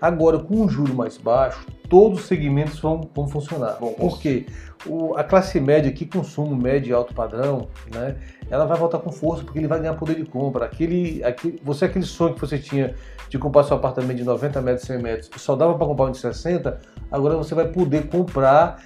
Agora, 0.00 0.38
com 0.38 0.62
um 0.62 0.68
juro 0.68 0.94
mais 0.94 1.16
baixo, 1.16 1.66
todos 1.88 2.20
os 2.20 2.26
segmentos 2.26 2.78
vão, 2.78 3.08
vão 3.14 3.26
funcionar. 3.28 3.76
Bom, 3.80 3.92
Por 3.92 4.20
quê? 4.20 4.46
O, 4.84 5.16
a 5.16 5.24
classe 5.24 5.58
média 5.58 5.90
que 5.90 6.04
consome 6.04 6.54
médio 6.54 6.90
e 6.90 6.92
alto 6.92 7.14
padrão, 7.14 7.68
né, 7.92 8.16
ela 8.50 8.66
vai 8.66 8.76
voltar 8.76 8.98
com 8.98 9.10
força 9.10 9.42
porque 9.42 9.58
ele 9.58 9.66
vai 9.66 9.80
ganhar 9.80 9.94
poder 9.94 10.16
de 10.16 10.24
compra. 10.24 10.66
Aquele, 10.66 11.24
aquele, 11.24 11.60
você 11.64 11.86
aquele 11.86 12.04
sonho 12.04 12.34
que 12.34 12.40
você 12.40 12.58
tinha 12.58 12.94
de 13.28 13.38
comprar 13.38 13.64
seu 13.64 13.76
apartamento 13.76 14.18
de 14.18 14.24
90 14.24 14.60
metros, 14.60 14.86
100 14.86 14.98
metros, 15.02 15.30
só 15.36 15.56
dava 15.56 15.74
para 15.74 15.86
comprar 15.86 16.06
um 16.06 16.10
de 16.12 16.18
60, 16.18 16.78
agora 17.10 17.36
você 17.36 17.54
vai 17.54 17.66
poder 17.68 18.08
comprar 18.08 18.80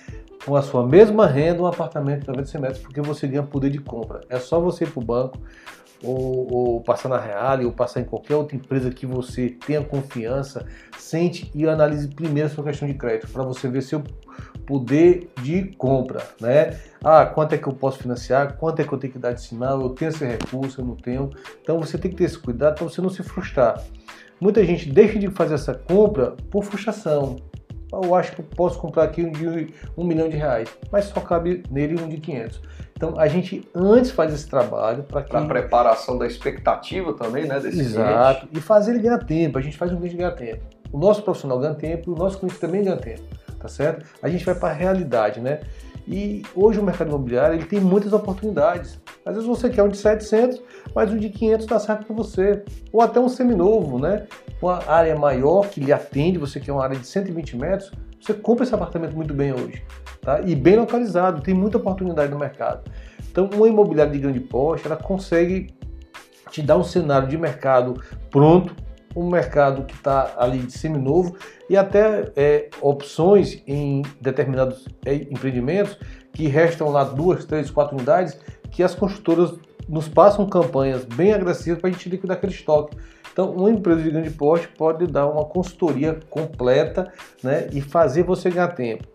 com 0.45 0.57
a 0.57 0.63
sua 0.63 0.87
mesma 0.87 1.27
renda 1.27 1.63
um 1.63 1.67
apartamento 1.67 2.23
de 2.23 2.29
90 2.29 2.49
100 2.49 2.61
metros 2.61 2.81
porque 2.81 3.01
você 3.01 3.27
ganha 3.27 3.43
poder 3.43 3.71
de 3.71 3.79
compra. 3.79 4.21
É 4.29 4.39
só 4.39 4.59
você 4.61 4.85
ir 4.85 4.91
para 4.91 5.03
o 5.03 5.05
banco, 5.05 5.39
ou, 6.03 6.53
ou, 6.53 6.81
passar 6.81 7.09
na 7.09 7.19
Real, 7.19 7.65
ou 7.65 7.73
passar 7.73 8.01
em 8.01 8.05
qualquer 8.05 8.37
outra 8.37 8.57
empresa 8.57 8.91
que 8.91 9.07
você 9.07 9.57
tenha 9.67 9.83
confiança, 9.83 10.67
sente 10.99 11.51
e 11.55 11.67
analise 11.67 12.09
primeiro 12.09 12.49
a 12.49 12.51
sua 12.51 12.65
questão 12.65 12.89
de 12.89 12.95
crédito, 12.95 13.31
para 13.33 13.43
você 13.43 13.69
ver 13.69 13.83
seu 13.83 14.03
poder 14.67 15.31
de 15.43 15.65
compra, 15.77 16.23
né? 16.41 16.79
Ah, 17.03 17.27
quanto 17.27 17.55
é 17.55 17.59
que 17.59 17.67
eu 17.67 17.73
posso 17.73 17.99
financiar? 17.99 18.57
Quanto 18.57 18.81
é 18.81 18.85
que 18.85 18.93
eu 18.93 18.99
tenho 18.99 19.13
que 19.13 19.19
dar 19.19 19.33
de 19.33 19.43
sinal? 19.43 19.81
Eu 19.81 19.91
tenho 19.91 20.11
esse 20.11 20.25
recurso, 20.25 20.81
eu 20.81 20.85
não 20.85 20.97
tenho. 20.97 21.31
Então 21.61 21.81
você 21.81 21.99
tem 21.99 22.11
que 22.11 22.17
ter 22.17 22.25
esse 22.25 22.39
cuidado 22.39 22.77
para 22.77 22.85
você 22.85 23.01
não 23.01 23.11
se 23.11 23.23
frustrar. 23.23 23.83
Muita 24.41 24.65
gente 24.65 24.91
deixa 24.91 25.19
de 25.19 25.29
fazer 25.29 25.55
essa 25.55 25.75
compra 25.75 26.35
por 26.51 26.63
frustração, 26.65 27.37
eu 27.93 28.15
acho 28.15 28.33
que 28.33 28.41
eu 28.41 28.45
posso 28.45 28.79
comprar 28.79 29.05
aqui 29.05 29.23
um 29.23 29.33
de 29.33 29.75
um 29.97 30.05
milhão 30.05 30.29
de 30.29 30.37
reais, 30.37 30.69
mas 30.93 31.07
só 31.07 31.21
cabe 31.21 31.63
nele 31.71 32.01
um 32.01 32.09
de 32.09 32.19
500. 32.19 32.63
Então 33.01 33.19
a 33.19 33.27
gente 33.29 33.67
antes 33.75 34.11
faz 34.11 34.31
esse 34.35 34.47
trabalho 34.47 35.05
para 35.05 35.23
que... 35.23 35.35
a 35.35 35.41
preparação 35.41 36.19
da 36.19 36.27
expectativa 36.27 37.15
também, 37.15 37.47
né? 37.47 37.59
Desse 37.59 37.81
Exato. 37.81 38.41
Cliente. 38.41 38.59
E 38.59 38.61
fazer 38.61 38.91
ele 38.91 39.01
ganhar 39.01 39.19
tempo. 39.21 39.57
A 39.57 39.63
gente 39.63 39.79
faz 39.79 39.91
um 39.91 39.97
cliente 39.97 40.19
ganhar 40.19 40.33
tempo. 40.33 40.61
O 40.93 40.99
nosso 40.99 41.23
profissional 41.23 41.59
ganha 41.59 41.73
tempo, 41.73 42.13
o 42.13 42.15
nosso 42.15 42.39
cliente 42.39 42.59
também 42.59 42.85
ganha 42.85 42.99
tempo, 42.99 43.23
tá 43.59 43.69
certo? 43.69 44.05
A 44.23 44.29
gente 44.29 44.45
vai 44.45 44.55
para 44.55 44.69
a 44.69 44.73
realidade, 44.75 45.41
né? 45.41 45.61
E 46.13 46.43
hoje 46.57 46.81
o 46.81 46.83
mercado 46.83 47.07
imobiliário 47.07 47.55
ele 47.55 47.65
tem 47.65 47.79
muitas 47.79 48.13
oportunidades. 48.13 48.99
Às 49.25 49.35
vezes 49.35 49.49
você 49.49 49.71
quer 49.71 49.85
um 49.85 49.89
de 49.89 49.97
700, 49.97 50.61
mas 50.93 51.13
um 51.13 51.17
de 51.17 51.31
500 51.31 51.65
está 51.65 51.79
certo 51.79 52.05
para 52.05 52.17
você. 52.17 52.65
Ou 52.93 53.01
até 53.01 53.21
um 53.21 53.29
seminovo, 53.29 53.97
né? 54.01 54.27
Uma 54.61 54.83
área 54.91 55.15
maior 55.15 55.69
que 55.69 55.79
lhe 55.79 55.93
atende, 55.93 56.37
você 56.37 56.59
quer 56.59 56.73
uma 56.73 56.83
área 56.83 56.99
de 56.99 57.07
120 57.07 57.57
metros, 57.57 57.93
você 58.21 58.35
compra 58.35 58.65
esse 58.65 58.75
apartamento 58.75 59.15
muito 59.15 59.33
bem 59.33 59.53
hoje. 59.53 59.85
Tá? 60.21 60.41
E 60.41 60.57
bem 60.57 60.77
localizado, 60.77 61.43
tem 61.43 61.55
muita 61.55 61.79
oportunidade 61.79 62.33
no 62.33 62.41
mercado. 62.41 62.91
Então, 63.31 63.49
uma 63.55 63.69
imobiliária 63.69 64.13
de 64.13 64.19
grande 64.19 64.41
porte, 64.41 64.87
ela 64.87 64.97
consegue 64.97 65.73
te 66.51 66.61
dar 66.61 66.77
um 66.77 66.83
cenário 66.83 67.29
de 67.29 67.39
mercado 67.39 68.03
pronto, 68.33 68.75
um 69.15 69.29
mercado 69.29 69.85
que 69.85 69.95
está 69.95 70.35
ali 70.39 70.71
seminovo 70.71 71.37
e 71.69 71.77
até 71.77 72.31
é, 72.37 72.69
opções 72.81 73.63
em 73.67 74.03
determinados 74.21 74.87
é, 75.05 75.15
empreendimentos 75.15 75.99
que 76.33 76.47
restam 76.47 76.89
lá 76.91 77.05
duas, 77.05 77.45
três, 77.45 77.71
quatro 77.71 77.97
unidades 77.97 78.39
que 78.71 78.83
as 78.83 78.95
construtoras 78.95 79.53
nos 79.89 80.09
passam 80.09 80.47
campanhas 80.49 81.05
bem 81.05 81.33
agressivas 81.33 81.81
para 81.81 81.91
a 81.91 81.93
gente 81.93 82.09
liquidar 82.09 82.37
aquele 82.37 82.53
estoque. 82.53 82.97
Então, 83.33 83.53
uma 83.53 83.71
empresa 83.71 84.03
de 84.03 84.11
grande 84.11 84.31
porte 84.31 84.69
pode 84.69 85.07
dar 85.07 85.27
uma 85.27 85.45
consultoria 85.45 86.19
completa 86.29 87.13
né, 87.43 87.69
e 87.73 87.81
fazer 87.81 88.23
você 88.23 88.51
ganhar 88.51 88.69
tempo. 88.69 89.10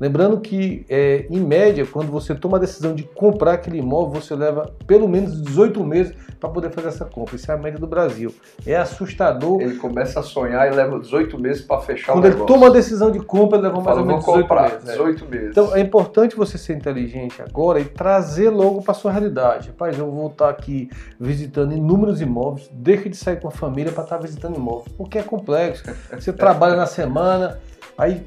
Lembrando 0.00 0.40
que, 0.40 0.84
é, 0.88 1.26
em 1.30 1.40
média, 1.40 1.86
quando 1.86 2.10
você 2.10 2.34
toma 2.34 2.56
a 2.56 2.60
decisão 2.60 2.94
de 2.94 3.02
comprar 3.02 3.54
aquele 3.54 3.78
imóvel, 3.78 4.20
você 4.20 4.34
leva 4.34 4.72
pelo 4.86 5.08
menos 5.08 5.42
18 5.42 5.84
meses 5.84 6.14
para 6.38 6.48
poder 6.48 6.70
fazer 6.70 6.88
essa 6.88 7.04
compra. 7.04 7.36
Isso 7.36 7.50
é 7.50 7.54
a 7.54 7.58
média 7.58 7.78
do 7.78 7.86
Brasil. 7.86 8.34
É 8.66 8.76
assustador. 8.76 9.60
Ele 9.60 9.76
começa 9.76 10.20
a 10.20 10.22
sonhar 10.22 10.70
e 10.70 10.74
leva 10.74 10.98
18 10.98 11.38
meses 11.38 11.62
para 11.62 11.80
fechar 11.80 12.12
quando 12.12 12.24
o 12.24 12.28
negócio. 12.28 12.46
Quando 12.46 12.50
ele 12.50 12.60
toma 12.60 12.70
a 12.70 12.72
decisão 12.72 13.10
de 13.10 13.18
compra, 13.20 13.58
ele 13.58 13.66
leva 13.66 13.76
mais 13.76 13.86
Fala, 13.86 14.00
ou 14.00 14.06
menos 14.06 14.24
18 14.24 14.42
comprar, 14.42 14.70
meses. 14.70 14.84
18 14.84 15.24
é. 15.24 15.28
meses. 15.28 15.50
Então, 15.50 15.76
é 15.76 15.80
importante 15.80 16.36
você 16.36 16.58
ser 16.58 16.74
inteligente 16.74 17.42
agora 17.42 17.80
e 17.80 17.84
trazer 17.84 18.50
logo 18.50 18.82
para 18.82 18.94
sua 18.94 19.10
realidade. 19.10 19.68
Rapaz, 19.68 19.98
eu 19.98 20.10
vou 20.10 20.28
estar 20.28 20.48
aqui 20.48 20.88
visitando 21.18 21.72
inúmeros 21.72 22.20
imóveis, 22.20 22.68
deixa 22.72 23.08
de 23.08 23.16
sair 23.16 23.40
com 23.40 23.48
a 23.48 23.52
família 23.52 23.92
para 23.92 24.04
estar 24.04 24.18
visitando 24.18 24.56
imóveis, 24.56 24.92
porque 24.96 25.18
é 25.18 25.22
complexo. 25.22 25.84
Você 26.12 26.32
trabalha 26.32 26.76
na 26.76 26.86
semana, 26.86 27.58
Aí 27.98 28.24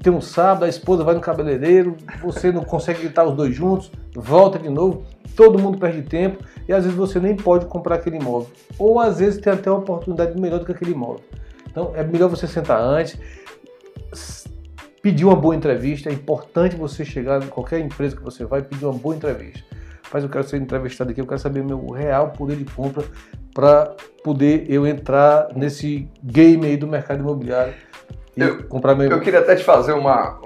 tem 0.00 0.12
um 0.12 0.20
sábado, 0.20 0.64
a 0.64 0.68
esposa 0.68 1.02
vai 1.02 1.12
no 1.12 1.20
cabeleireiro, 1.20 1.96
você 2.22 2.52
não 2.52 2.62
consegue 2.62 3.04
estar 3.04 3.24
os 3.24 3.34
dois 3.34 3.52
juntos, 3.52 3.90
volta 4.14 4.60
de 4.60 4.68
novo, 4.68 5.02
todo 5.34 5.58
mundo 5.58 5.76
perde 5.76 6.02
tempo 6.02 6.44
e 6.68 6.72
às 6.72 6.84
vezes 6.84 6.96
você 6.96 7.18
nem 7.18 7.34
pode 7.34 7.66
comprar 7.66 7.96
aquele 7.96 8.16
imóvel. 8.16 8.48
Ou 8.78 9.00
às 9.00 9.18
vezes 9.18 9.40
tem 9.40 9.52
até 9.52 9.68
uma 9.68 9.80
oportunidade 9.80 10.40
melhor 10.40 10.60
do 10.60 10.64
que 10.64 10.70
aquele 10.70 10.92
imóvel. 10.92 11.24
Então 11.68 11.92
é 11.96 12.04
melhor 12.04 12.28
você 12.28 12.46
sentar 12.46 12.80
antes, 12.80 13.18
pedir 15.02 15.24
uma 15.24 15.34
boa 15.34 15.56
entrevista. 15.56 16.08
É 16.08 16.12
importante 16.12 16.76
você 16.76 17.04
chegar 17.04 17.42
em 17.42 17.48
qualquer 17.48 17.80
empresa 17.80 18.14
que 18.14 18.22
você 18.22 18.44
vai 18.44 18.62
pedir 18.62 18.84
uma 18.84 18.94
boa 18.94 19.16
entrevista. 19.16 19.64
Mas 20.12 20.22
eu 20.22 20.30
quero 20.30 20.46
ser 20.46 20.58
entrevistado 20.58 21.10
aqui, 21.10 21.20
eu 21.20 21.26
quero 21.26 21.40
saber 21.40 21.64
meu 21.64 21.90
real 21.90 22.30
poder 22.30 22.56
de 22.56 22.64
compra 22.64 23.04
para 23.52 23.96
poder 24.22 24.64
eu 24.70 24.86
entrar 24.86 25.48
nesse 25.56 26.08
game 26.22 26.64
aí 26.64 26.76
do 26.76 26.86
mercado 26.86 27.18
imobiliário 27.18 27.74
eu, 28.46 28.64
comprar 28.64 28.94
meu... 28.94 29.10
eu 29.10 29.20
queria 29.20 29.40
até 29.40 29.56
te 29.56 29.64
fazer 29.64 29.92
uma, 29.92 30.40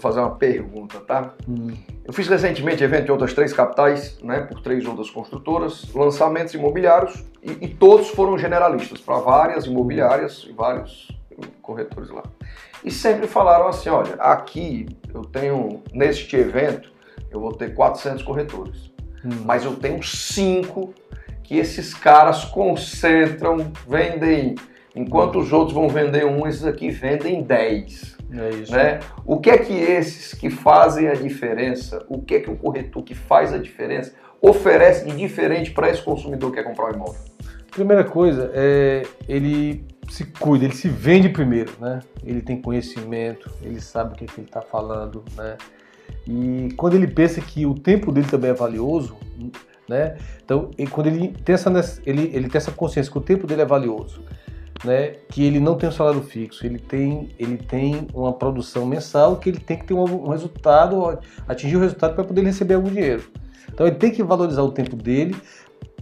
fazer 0.00 0.20
uma 0.20 0.36
pergunta, 0.36 0.98
tá? 1.00 1.34
Hum. 1.48 1.72
Eu 2.04 2.12
fiz 2.12 2.28
recentemente 2.28 2.82
evento 2.82 3.08
em 3.08 3.10
outras 3.12 3.32
três 3.32 3.52
capitais, 3.52 4.18
né, 4.22 4.40
por 4.40 4.60
três 4.60 4.84
outras 4.86 5.10
construtoras, 5.10 5.92
lançamentos 5.94 6.54
imobiliários 6.54 7.24
e, 7.42 7.66
e 7.66 7.68
todos 7.68 8.08
foram 8.08 8.36
generalistas 8.38 9.00
para 9.00 9.18
várias 9.18 9.66
imobiliárias 9.66 10.46
e 10.48 10.52
vários 10.52 11.08
corretores 11.62 12.10
lá. 12.10 12.22
E 12.84 12.90
sempre 12.90 13.26
falaram 13.26 13.68
assim, 13.68 13.88
olha, 13.88 14.14
aqui 14.14 14.86
eu 15.14 15.22
tenho 15.22 15.82
neste 15.92 16.36
evento 16.36 16.90
eu 17.30 17.40
vou 17.40 17.52
ter 17.52 17.74
400 17.74 18.22
corretores, 18.22 18.90
hum. 19.24 19.44
mas 19.44 19.64
eu 19.64 19.76
tenho 19.76 20.02
cinco 20.02 20.92
que 21.42 21.56
esses 21.56 21.94
caras 21.94 22.44
concentram, 22.44 23.72
vendem 23.86 24.56
Enquanto 24.94 25.38
os 25.38 25.52
outros 25.52 25.74
vão 25.74 25.88
vender 25.88 26.24
um, 26.26 26.46
esses 26.46 26.64
aqui 26.64 26.90
vendem 26.90 27.42
10. 27.42 28.18
É 28.32 28.50
isso. 28.50 28.72
Né? 28.72 29.00
O 29.24 29.38
que 29.38 29.50
é 29.50 29.58
que 29.58 29.72
esses 29.72 30.34
que 30.34 30.50
fazem 30.50 31.08
a 31.08 31.14
diferença, 31.14 32.04
o 32.08 32.20
que 32.20 32.36
é 32.36 32.40
que 32.40 32.50
o 32.50 32.56
corretor 32.56 33.02
que 33.02 33.14
faz 33.14 33.52
a 33.52 33.58
diferença 33.58 34.12
oferece 34.40 35.04
de 35.04 35.16
diferente 35.16 35.70
para 35.72 35.90
esse 35.90 36.02
consumidor 36.02 36.50
que 36.50 36.56
quer 36.56 36.64
comprar 36.64 36.92
um 36.92 36.94
imóvel? 36.94 37.20
Primeira 37.70 38.04
coisa, 38.04 38.50
é, 38.54 39.02
ele 39.28 39.84
se 40.08 40.24
cuida, 40.24 40.64
ele 40.64 40.74
se 40.74 40.88
vende 40.88 41.28
primeiro, 41.28 41.72
né? 41.80 42.00
Ele 42.24 42.40
tem 42.40 42.60
conhecimento, 42.60 43.48
ele 43.62 43.80
sabe 43.80 44.14
o 44.14 44.16
que, 44.16 44.24
é 44.24 44.26
que 44.26 44.40
ele 44.40 44.46
está 44.46 44.60
falando, 44.60 45.24
né? 45.36 45.56
E 46.26 46.68
quando 46.76 46.94
ele 46.94 47.06
pensa 47.06 47.40
que 47.40 47.64
o 47.64 47.74
tempo 47.74 48.10
dele 48.10 48.26
também 48.26 48.50
é 48.50 48.54
valioso, 48.54 49.16
né? 49.88 50.16
Então, 50.44 50.70
quando 50.90 51.06
ele 51.06 51.28
tem 51.44 51.54
essa, 51.54 51.70
ele, 52.04 52.30
ele 52.34 52.48
tem 52.48 52.58
essa 52.58 52.72
consciência 52.72 53.10
que 53.10 53.18
o 53.18 53.20
tempo 53.20 53.46
dele 53.46 53.62
é 53.62 53.66
valioso, 53.66 54.22
né, 54.84 55.16
que 55.28 55.44
ele 55.44 55.60
não 55.60 55.76
tem 55.76 55.88
um 55.88 55.92
salário 55.92 56.22
fixo, 56.22 56.64
ele 56.64 56.78
tem, 56.78 57.28
ele 57.38 57.56
tem 57.56 58.08
uma 58.14 58.32
produção 58.32 58.86
mensal 58.86 59.36
que 59.36 59.50
ele 59.50 59.60
tem 59.60 59.78
que 59.78 59.86
ter 59.86 59.94
um, 59.94 60.28
resultado, 60.28 61.18
atingir 61.46 61.76
o 61.76 61.80
resultado 61.80 62.14
para 62.14 62.24
poder 62.24 62.42
receber 62.44 62.74
algum 62.74 62.88
dinheiro. 62.88 63.24
Então 63.72 63.86
ele 63.86 63.96
tem 63.96 64.10
que 64.10 64.22
valorizar 64.22 64.62
o 64.62 64.72
tempo 64.72 64.96
dele 64.96 65.36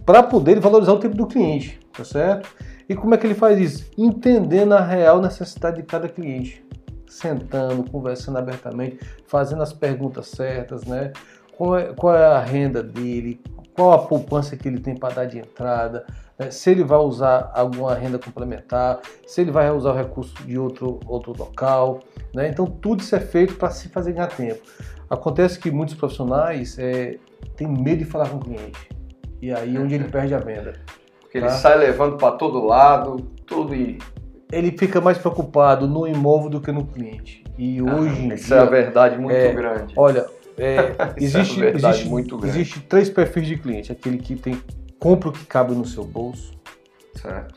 para 0.05 0.23
poder 0.23 0.59
valorizar 0.59 0.93
o 0.93 0.99
tempo 0.99 1.15
do 1.15 1.27
cliente, 1.27 1.79
tá 1.93 2.03
certo? 2.03 2.49
E 2.87 2.95
como 2.95 3.13
é 3.13 3.17
que 3.17 3.27
ele 3.27 3.35
faz 3.35 3.59
isso? 3.59 3.91
Entendendo 3.97 4.73
a 4.73 4.81
real 4.81 5.21
necessidade 5.21 5.77
de 5.77 5.83
cada 5.83 6.07
cliente, 6.07 6.65
sentando, 7.07 7.89
conversando 7.91 8.37
abertamente, 8.37 8.99
fazendo 9.27 9.61
as 9.61 9.73
perguntas 9.73 10.27
certas, 10.27 10.85
né? 10.85 11.11
Qual 11.55 11.77
é, 11.77 11.93
qual 11.93 12.15
é 12.15 12.25
a 12.25 12.39
renda 12.39 12.81
dele, 12.81 13.41
qual 13.75 13.91
a 13.91 13.99
poupança 13.99 14.55
que 14.57 14.67
ele 14.67 14.79
tem 14.79 14.95
para 14.95 15.13
dar 15.13 15.25
de 15.25 15.37
entrada, 15.37 16.05
né? 16.39 16.49
se 16.49 16.71
ele 16.71 16.83
vai 16.83 16.99
usar 16.99 17.51
alguma 17.53 17.93
renda 17.93 18.17
complementar, 18.17 18.99
se 19.27 19.41
ele 19.41 19.51
vai 19.51 19.69
usar 19.69 19.91
o 19.91 19.95
recurso 19.95 20.33
de 20.43 20.57
outro, 20.57 20.99
outro 21.05 21.35
local. 21.37 21.99
Né? 22.33 22.47
Então, 22.47 22.65
tudo 22.65 23.01
isso 23.01 23.15
é 23.15 23.19
feito 23.19 23.55
para 23.55 23.69
se 23.69 23.89
fazer 23.89 24.13
ganhar 24.13 24.27
tempo. 24.27 24.61
Acontece 25.09 25.59
que 25.59 25.69
muitos 25.69 25.95
profissionais 25.95 26.79
é, 26.79 27.17
têm 27.55 27.67
medo 27.67 27.99
de 27.99 28.05
falar 28.05 28.29
com 28.29 28.37
o 28.37 28.39
cliente. 28.39 28.89
E 29.41 29.51
aí 29.51 29.75
é 29.75 29.79
onde 29.79 29.95
ele 29.95 30.05
perde 30.05 30.33
a 30.33 30.39
venda. 30.39 30.73
Porque 31.19 31.39
tá? 31.39 31.47
ele 31.47 31.55
sai 31.55 31.77
levando 31.77 32.17
para 32.17 32.35
todo 32.35 32.65
lado, 32.65 33.17
tudo 33.45 33.75
e. 33.75 33.99
Ele 34.51 34.71
fica 34.71 34.99
mais 34.99 35.17
preocupado 35.17 35.87
no 35.87 36.07
imóvel 36.07 36.49
do 36.49 36.61
que 36.61 36.71
no 36.71 36.85
cliente. 36.85 37.43
E 37.57 37.79
ah, 37.79 37.95
hoje 37.95 38.21
em 38.21 38.33
Isso 38.33 38.47
dia, 38.47 38.55
é 38.55 38.59
a 38.59 38.65
verdade 38.65 39.17
muito 39.17 39.35
é, 39.35 39.53
grande. 39.53 39.93
Olha, 39.95 40.25
é, 40.57 40.95
existe, 41.17 41.63
é 41.63 41.69
existe, 41.69 42.07
muito 42.07 42.37
grande. 42.37 42.57
existe 42.57 42.79
três 42.81 43.09
perfis 43.09 43.45
de 43.45 43.57
cliente. 43.57 43.91
Aquele 43.91 44.17
que 44.17 44.35
tem 44.35 44.59
compra 44.99 45.29
o 45.29 45.31
que 45.31 45.45
cabe 45.45 45.73
no 45.73 45.85
seu 45.85 46.03
bolso. 46.03 46.51
Certo. 47.15 47.55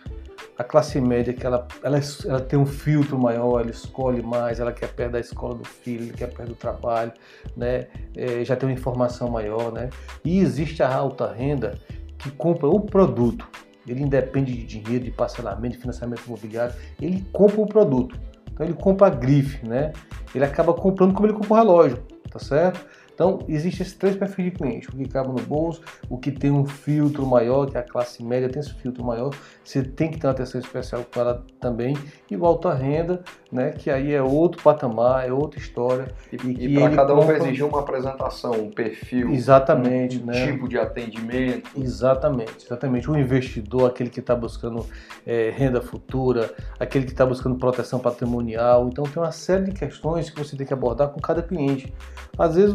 A 0.56 0.64
classe 0.64 1.00
média, 1.00 1.32
que 1.32 1.44
ela, 1.44 1.66
ela, 1.82 1.98
ela 2.26 2.40
tem 2.40 2.58
um 2.58 2.66
filtro 2.66 3.18
maior, 3.18 3.60
ela 3.60 3.70
escolhe 3.70 4.22
mais, 4.22 4.60
ela 4.60 4.72
quer 4.72 4.92
perto 4.92 5.12
da 5.12 5.20
escola 5.20 5.54
do 5.54 5.64
filho, 5.64 6.04
ela 6.04 6.12
quer 6.12 6.32
perto 6.32 6.50
do 6.50 6.54
trabalho, 6.54 7.12
né? 7.56 7.86
É, 8.14 8.44
já 8.44 8.54
tem 8.54 8.68
uma 8.68 8.74
informação 8.74 9.28
maior, 9.28 9.72
né? 9.72 9.90
E 10.24 10.38
existe 10.38 10.82
a 10.82 10.94
alta 10.94 11.32
renda 11.32 11.78
que 12.18 12.30
compra 12.30 12.68
o 12.68 12.80
produto. 12.80 13.48
Ele 13.86 14.02
independe 14.02 14.52
de 14.54 14.64
dinheiro, 14.64 15.04
de 15.04 15.10
parcelamento, 15.10 15.74
de 15.74 15.80
financiamento 15.80 16.24
imobiliário. 16.26 16.74
Ele 17.00 17.24
compra 17.32 17.60
o 17.60 17.66
produto. 17.66 18.18
Então 18.52 18.64
ele 18.64 18.74
compra 18.74 19.08
a 19.08 19.10
grife, 19.10 19.66
né? 19.66 19.92
Ele 20.34 20.44
acaba 20.44 20.72
comprando 20.74 21.14
como 21.14 21.26
ele 21.26 21.34
compra 21.34 21.52
o 21.52 21.56
relógio, 21.56 21.98
tá 22.30 22.38
certo? 22.38 22.84
Então, 23.14 23.40
existem 23.48 23.82
esses 23.82 23.94
três 23.94 24.16
perfis 24.16 24.46
de 24.46 24.50
cliente: 24.52 24.88
o 24.88 24.92
que 24.92 25.08
cabe 25.08 25.28
no 25.28 25.46
bolso, 25.46 25.82
o 26.08 26.18
que 26.18 26.30
tem 26.30 26.50
um 26.50 26.64
filtro 26.64 27.26
maior, 27.26 27.66
que 27.66 27.76
é 27.76 27.80
a 27.80 27.82
classe 27.82 28.22
média 28.22 28.48
tem 28.48 28.60
esse 28.60 28.74
filtro 28.74 29.04
maior, 29.04 29.34
você 29.64 29.82
tem 29.82 30.10
que 30.10 30.18
ter 30.18 30.26
uma 30.26 30.32
atenção 30.32 30.60
especial 30.60 31.04
com 31.12 31.20
ela 31.20 31.44
também, 31.60 31.96
e 32.30 32.36
o 32.36 32.46
alta 32.46 32.72
renda, 32.72 33.22
né, 33.50 33.70
que 33.70 33.90
aí 33.90 34.12
é 34.12 34.22
outro 34.22 34.62
patamar, 34.62 35.28
é 35.28 35.32
outra 35.32 35.60
história. 35.60 36.08
E, 36.32 36.36
e, 36.36 36.66
e 36.66 36.74
para 36.74 36.90
cada 36.90 37.14
um 37.14 37.18
compra... 37.18 37.38
vai 37.38 37.48
exigir 37.48 37.66
uma 37.66 37.80
apresentação, 37.80 38.52
um 38.52 38.70
perfil, 38.70 39.30
exatamente, 39.30 40.18
um, 40.18 40.26
né? 40.26 40.46
tipo 40.46 40.68
de 40.68 40.78
atendimento. 40.78 41.70
Exatamente, 41.76 42.64
exatamente. 42.64 43.10
O 43.10 43.16
investidor, 43.16 43.90
aquele 43.90 44.10
que 44.10 44.20
está 44.20 44.34
buscando 44.34 44.86
é, 45.26 45.50
renda 45.50 45.80
futura, 45.80 46.52
aquele 46.78 47.04
que 47.04 47.12
está 47.12 47.26
buscando 47.26 47.56
proteção 47.56 47.98
patrimonial. 47.98 48.88
Então, 48.88 49.04
tem 49.04 49.22
uma 49.22 49.32
série 49.32 49.64
de 49.64 49.72
questões 49.72 50.30
que 50.30 50.38
você 50.38 50.56
tem 50.56 50.66
que 50.66 50.72
abordar 50.72 51.08
com 51.08 51.20
cada 51.20 51.42
cliente. 51.42 51.92
Às 52.38 52.56
vezes, 52.56 52.74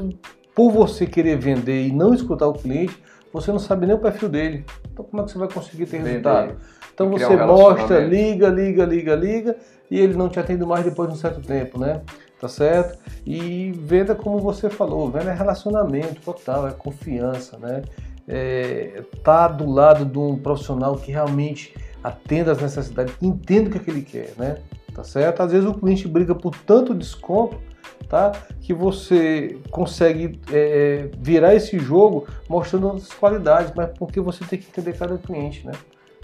por 0.57 0.71
você 0.71 1.05
querer 1.05 1.37
vender 1.37 1.85
e 1.85 1.91
não 1.91 2.15
escutar 2.15 2.47
o 2.47 2.53
cliente, 2.53 2.97
você 3.31 3.51
não 3.51 3.59
sabe 3.59 3.85
nem 3.85 3.95
o 3.95 3.99
perfil 3.99 4.27
dele. 4.27 4.65
Então 4.91 5.05
como 5.05 5.21
é 5.21 5.25
que 5.25 5.31
você 5.31 5.37
vai 5.37 5.47
conseguir 5.47 5.85
ter 5.85 6.01
resultado? 6.01 6.55
Então 6.91 7.11
você 7.11 7.27
um 7.27 7.45
mostra, 7.45 7.99
liga, 7.99 8.49
liga, 8.49 8.83
liga, 8.83 9.13
liga, 9.13 9.55
e 9.91 9.99
ele 9.99 10.15
não 10.15 10.27
te 10.27 10.39
atende 10.39 10.65
mais 10.65 10.83
depois 10.83 11.09
de 11.09 11.13
um 11.15 11.17
certo 11.19 11.41
tempo, 11.41 11.79
né? 11.79 12.01
Tá 12.41 12.47
certo? 12.47 12.97
E 13.23 13.71
venda 13.83 14.15
como 14.15 14.39
você 14.39 14.67
falou, 14.67 15.11
venda 15.11 15.29
é 15.29 15.35
relacionamento 15.35 16.19
total, 16.21 16.67
é 16.67 16.71
confiança, 16.71 17.59
né? 17.59 17.83
É, 18.27 19.03
tá 19.23 19.47
do 19.47 19.69
lado 19.69 20.05
de 20.05 20.17
um 20.17 20.39
profissional 20.39 20.95
que 20.95 21.11
realmente 21.11 21.75
atenda 22.03 22.51
às 22.51 22.59
necessidades, 22.59 23.13
entenda 23.21 23.69
o 23.69 23.71
que, 23.71 23.77
é 23.77 23.81
que 23.81 23.91
ele 23.91 24.01
quer, 24.01 24.33
né? 24.35 24.57
Tá 24.91 25.03
certo? 25.03 25.43
Às 25.43 25.51
vezes 25.51 25.69
o 25.69 25.75
cliente 25.75 26.07
briga 26.07 26.33
por 26.33 26.55
tanto 26.65 26.95
desconto 26.95 27.59
tá? 28.07 28.31
Que 28.61 28.73
você 28.73 29.57
consegue 29.69 30.39
é, 30.51 30.57
é, 30.57 31.09
virar 31.19 31.55
esse 31.55 31.77
jogo 31.77 32.27
mostrando 32.49 32.91
as 32.91 33.11
qualidades, 33.13 33.71
mas 33.75 33.89
porque 33.97 34.19
você 34.19 34.43
tem 34.45 34.59
que 34.59 34.67
entender 34.67 34.97
cada 34.97 35.17
cliente, 35.17 35.65
né? 35.65 35.73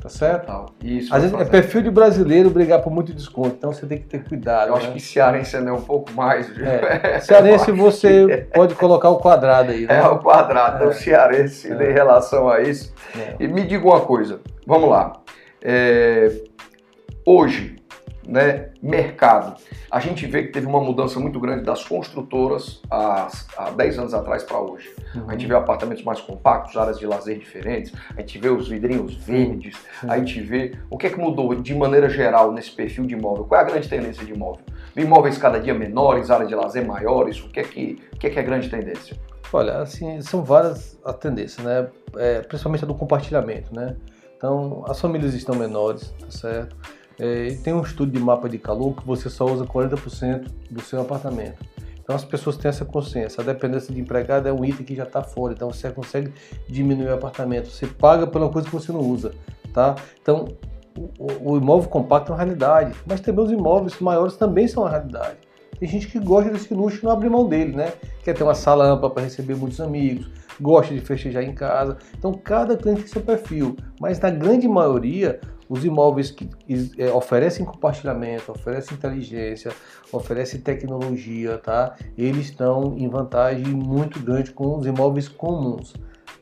Tá 0.02 0.10
certo? 0.10 0.74
Isso, 0.84 1.16
Às 1.16 1.22
vezes 1.22 1.40
é 1.40 1.46
perfil 1.46 1.82
de 1.82 1.90
brasileiro 1.90 2.50
brigar 2.50 2.82
por 2.82 2.92
muito 2.92 3.14
desconto, 3.14 3.56
então 3.58 3.72
você 3.72 3.86
tem 3.86 4.00
que 4.00 4.06
ter 4.06 4.24
cuidado. 4.24 4.70
Eu 4.70 4.76
né? 4.76 4.82
acho 4.82 4.92
que 4.92 5.00
cearense 5.00 5.56
é 5.56 5.72
um 5.72 5.82
pouco 5.82 6.12
mais. 6.12 6.52
É. 6.60 7.20
Cearense 7.22 7.72
você 7.72 8.30
é. 8.30 8.38
pode 8.42 8.76
colocar 8.76 9.10
o 9.10 9.18
quadrado 9.18 9.72
aí. 9.72 9.86
Né? 9.86 10.00
É 10.00 10.08
o 10.08 10.20
quadrado, 10.20 10.84
é. 10.84 10.88
o 10.88 10.94
cearense 10.94 11.72
é. 11.72 11.90
em 11.90 11.94
relação 11.94 12.50
a 12.50 12.62
isso. 12.62 12.94
É. 13.18 13.36
E 13.40 13.48
me 13.48 13.66
diga 13.66 13.86
uma 13.86 14.02
coisa, 14.02 14.42
vamos 14.68 14.90
lá. 14.90 15.22
Hoje, 17.26 17.78
né, 18.28 18.70
mercado. 18.82 19.56
A 19.90 20.00
gente 20.00 20.26
vê 20.26 20.44
que 20.44 20.52
teve 20.52 20.66
uma 20.66 20.80
mudança 20.80 21.20
muito 21.20 21.40
grande 21.40 21.64
das 21.64 21.84
construtoras 21.84 22.82
há, 22.90 23.28
há 23.58 23.72
10 23.72 24.00
anos 24.00 24.14
atrás 24.14 24.44
para 24.44 24.60
hoje. 24.60 24.94
Uhum. 25.16 25.30
A 25.30 25.32
gente 25.34 25.48
vê 25.48 25.56
apartamentos 25.56 26.04
mais 26.04 26.22
compactos, 26.22 26.76
áreas 26.78 27.00
de 27.00 27.06
lazer 27.06 27.38
diferentes, 27.38 27.94
a 28.16 28.22
gente 28.22 28.38
vê 28.38 28.50
os 28.50 28.68
vidrinhos 28.68 29.16
verdes, 29.16 29.76
uhum. 30.04 30.12
a 30.12 30.18
gente 30.18 30.40
vê 30.42 30.78
o 30.90 30.98
que 30.98 31.08
é 31.08 31.10
que 31.10 31.20
mudou 31.20 31.54
de 31.56 31.76
maneira 31.76 32.10
geral 32.10 32.52
nesse 32.52 32.72
perfil 32.72 33.06
de 33.06 33.14
imóvel. 33.14 33.46
Qual 33.46 33.60
é 33.60 33.64
a 33.64 33.68
grande 33.68 33.88
tendência 33.88 34.26
de 34.26 34.34
imóvel? 34.34 34.64
Imóveis 34.96 35.38
cada 35.38 35.60
dia 35.60 35.74
menores, 35.74 36.30
áreas 36.30 36.48
de 36.48 36.56
lazer 36.56 36.86
maiores, 36.86 37.40
o 37.42 37.50
que 37.50 37.60
é 37.60 37.64
que, 37.64 38.00
o 38.14 38.18
que, 38.18 38.28
é, 38.28 38.30
que 38.30 38.40
é 38.40 38.42
a 38.42 38.46
grande 38.46 38.70
tendência? 38.70 39.18
Olha, 39.52 39.78
assim, 39.78 40.22
são 40.22 40.44
várias 40.44 41.00
as 41.04 41.18
tendências, 41.18 41.64
né? 41.64 41.88
É, 42.18 42.42
principalmente 42.42 42.84
a 42.84 42.88
do 42.88 42.96
compartilhamento, 42.96 43.74
né? 43.74 43.96
Então, 44.36 44.84
as 44.88 45.00
famílias 45.00 45.34
estão 45.34 45.56
menores, 45.56 46.14
tá 46.20 46.30
certo? 46.30 46.76
É, 47.20 47.56
tem 47.64 47.74
um 47.74 47.82
estudo 47.82 48.12
de 48.12 48.20
mapa 48.20 48.50
de 48.50 48.58
calor 48.58 48.96
que 48.96 49.06
você 49.06 49.30
só 49.30 49.46
usa 49.46 49.66
40% 49.66 50.48
do 50.70 50.82
seu 50.82 51.02
apartamento. 51.02 51.64
Então 52.04 52.16
as 52.16 52.26
pessoas 52.26 52.58
têm 52.58 52.70
essa 52.70 52.84
consciência. 52.84 53.42
A 53.42 53.46
dependência 53.46 53.94
de 53.94 54.02
empregado 54.02 54.48
é 54.48 54.54
um 54.54 54.64
item 54.66 54.86
que 54.86 54.96
já 54.96 55.04
está 55.04 55.24
fora, 55.24 55.54
então 55.54 55.72
você 55.72 55.90
consegue 55.90 56.34
diminuir 56.68 57.08
o 57.08 57.14
apartamento. 57.14 57.70
Você 57.70 57.88
paga 57.88 58.28
pela 58.28 58.50
coisa 58.50 58.68
que 58.68 58.74
você 58.74 58.92
não 58.92 59.00
usa, 59.00 59.34
tá? 59.74 59.96
Então 60.22 60.48
o, 61.18 61.54
o 61.54 61.58
imóvel 61.58 61.90
compacto 61.90 62.32
é 62.32 62.36
uma 62.36 62.44
realidade, 62.44 62.96
mas 63.06 63.22
também 63.22 63.46
os 63.46 63.52
imóveis 63.52 64.00
maiores 64.00 64.36
também 64.36 64.68
são 64.68 64.84
uma 64.84 64.90
realidade. 64.90 65.38
Tem 65.80 65.90
gente 65.90 66.08
que 66.08 66.20
gosta 66.20 66.52
desse 66.52 66.74
luxo 66.74 67.00
e 67.02 67.04
não 67.04 67.12
abre 67.12 67.30
mão 67.30 67.48
dele, 67.48 67.76
né? 67.76 67.94
Quer 68.24 68.34
ter 68.34 68.44
uma 68.44 68.56
sala 68.56 68.86
ampla 68.86 69.10
para 69.10 69.24
receber 69.24 69.56
muitos 69.56 69.82
amigos, 69.82 70.30
gosta 70.60 70.94
de 70.94 71.02
festejar 71.02 71.44
em 71.44 71.54
casa. 71.54 71.98
Então 72.18 72.34
cada 72.34 72.78
cliente 72.78 73.02
tem 73.02 73.10
seu 73.10 73.22
perfil, 73.22 73.76
mas 74.00 74.20
na 74.20 74.30
grande 74.30 74.68
maioria 74.68 75.40
os 75.70 75.84
imóveis 75.84 76.30
que 76.30 76.50
é, 76.98 77.12
oferecem 77.12 77.66
compartilhamento, 77.66 78.52
oferecem 78.52 78.96
inteligência, 78.96 79.72
oferecem 80.12 80.60
tecnologia, 80.60 81.58
tá? 81.58 81.96
Eles 82.18 82.46
estão 82.46 82.96
em 82.98 83.08
vantagem 83.08 83.66
muito 83.68 84.20
grande 84.20 84.52
com 84.52 84.78
os 84.78 84.86
imóveis 84.86 85.28
comuns 85.28 85.94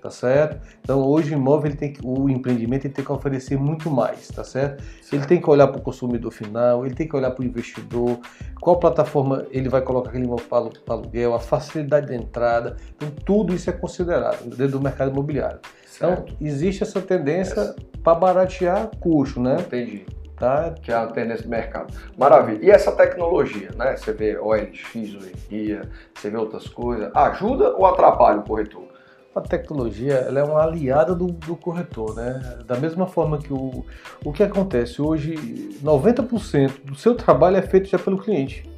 tá 0.02 0.10
certo? 0.10 0.60
Então 0.82 1.00
hoje 1.00 1.34
o 1.34 1.38
imóvel 1.38 1.70
ele 1.70 1.78
tem 1.78 1.94
que, 1.94 2.02
o 2.04 2.30
empreendimento 2.30 2.86
ele 2.86 2.94
tem 2.94 3.06
que 3.06 3.12
oferecer 3.12 3.58
muito 3.58 3.90
mais, 3.90 4.28
tá 4.28 4.44
certo? 4.44 4.82
certo. 4.82 5.14
Ele 5.14 5.26
tem 5.26 5.40
que 5.40 5.50
olhar 5.50 5.68
para 5.68 5.80
o 5.80 5.82
consumidor 5.82 6.32
final, 6.32 6.86
ele 6.86 6.96
tem 6.96 7.08
que 7.08 7.16
olhar 7.16 7.32
para 7.32 7.44
o 7.44 7.46
investidor, 7.46 8.20
qual 8.60 8.80
plataforma 8.80 9.46
ele 9.52 9.70
vai 9.70 9.82
colocar 9.82 10.10
aquele 10.10 10.26
imóvel 10.26 10.46
para 10.48 10.96
aluguel, 10.96 11.34
a 11.34 11.40
facilidade 11.40 12.08
de 12.08 12.16
entrada, 12.16 12.76
então 12.96 13.10
tudo 13.26 13.54
isso 13.54 13.70
é 13.70 13.74
considerado 13.74 14.44
dentro 14.50 14.80
do 14.80 14.82
mercado 14.82 15.12
imobiliário. 15.12 15.60
Então, 15.96 16.16
certo. 16.16 16.34
Então 16.34 16.48
existe 16.48 16.84
essa 16.84 17.00
tendência 17.02 17.76
para 18.04 18.16
baratear 18.16 18.90
custo, 19.00 19.40
né? 19.40 19.58
Entendi. 19.60 20.06
Tá? 20.36 20.74
Que 20.82 20.92
é 20.92 20.96
a 20.96 21.06
tendência 21.06 21.44
do 21.44 21.50
mercado. 21.50 21.94
Maravilha. 22.18 22.66
E 22.66 22.72
essa 22.72 22.92
tecnologia, 22.92 23.70
né? 23.78 23.96
Você 23.96 24.12
vê 24.12 24.40
OLX, 24.40 24.96
OERIA, 24.96 25.88
você 26.16 26.32
vê 26.32 26.38
outras 26.38 26.68
coisas, 26.68 27.12
ajuda 27.16 27.76
ou 27.76 27.86
atrapalha 27.86 28.40
o 28.40 28.44
corretor? 28.44 28.91
A 29.34 29.42
tecnologia 29.42 30.14
ela 30.14 30.40
é 30.40 30.44
uma 30.44 30.62
aliada 30.62 31.16
do, 31.16 31.28
do, 31.28 31.56
corretor, 31.56 32.16
né? 32.16 32.60
Da 32.66 32.78
mesma 32.78 33.08
forma 33.08 33.38
que 33.38 33.54
o, 33.54 33.86
o 34.26 34.34
que 34.34 34.44
acontece 34.44 35.02
hoje, 35.02 35.36
90% 35.84 36.84
do 36.84 36.96
seu 36.96 37.16
trabalho 37.16 37.58
é 37.58 37.62
feito 37.62 37.90
já 37.90 37.98
pelo 37.98 38.18
cliente. 38.18 38.70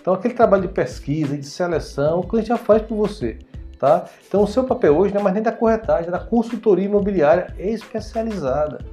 Então 0.00 0.12
aquele 0.12 0.34
trabalho 0.34 0.62
de 0.62 0.68
pesquisa 0.68 1.34
e 1.34 1.38
de 1.38 1.46
seleção, 1.46 2.20
o 2.20 2.26
cliente 2.26 2.48
já 2.48 2.58
faz 2.58 2.82
por 2.82 2.96
você, 2.96 3.38
tá? 3.78 4.04
Então 4.26 4.42
o 4.42 4.46
seu 4.46 4.64
papel 4.64 4.96
hoje 4.96 5.14
não 5.14 5.20
é 5.20 5.24
mais 5.24 5.34
nem 5.34 5.42
da 5.42 5.52
corretagem, 5.52 6.08
é 6.08 6.10
da 6.10 6.18
consultoria 6.18 6.84
imobiliária 6.84 7.54
especializada. 7.58 8.84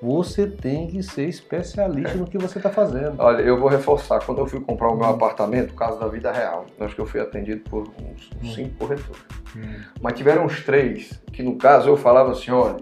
Você 0.00 0.46
tem 0.46 0.86
que 0.86 1.02
ser 1.02 1.28
especialista 1.28 2.14
no 2.14 2.26
que 2.26 2.38
você 2.38 2.58
está 2.58 2.70
fazendo. 2.70 3.16
Olha, 3.18 3.42
eu 3.42 3.58
vou 3.58 3.68
reforçar. 3.68 4.20
Quando 4.24 4.38
eu 4.38 4.46
fui 4.46 4.60
comprar 4.60 4.90
o 4.90 4.96
meu 4.96 5.06
apartamento, 5.06 5.74
caso 5.74 5.98
da 5.98 6.06
vida 6.06 6.30
real, 6.30 6.66
acho 6.78 6.94
que 6.94 7.00
eu 7.00 7.06
fui 7.06 7.20
atendido 7.20 7.68
por 7.68 7.88
uns, 8.00 8.30
uns 8.40 8.54
cinco 8.54 8.76
corretores. 8.76 9.20
Hum. 9.56 9.80
Mas 10.00 10.12
tiveram 10.14 10.44
uns 10.44 10.64
três 10.64 11.20
que, 11.32 11.42
no 11.42 11.56
caso, 11.56 11.88
eu 11.88 11.96
falava 11.96 12.30
assim: 12.30 12.52
olha, 12.52 12.76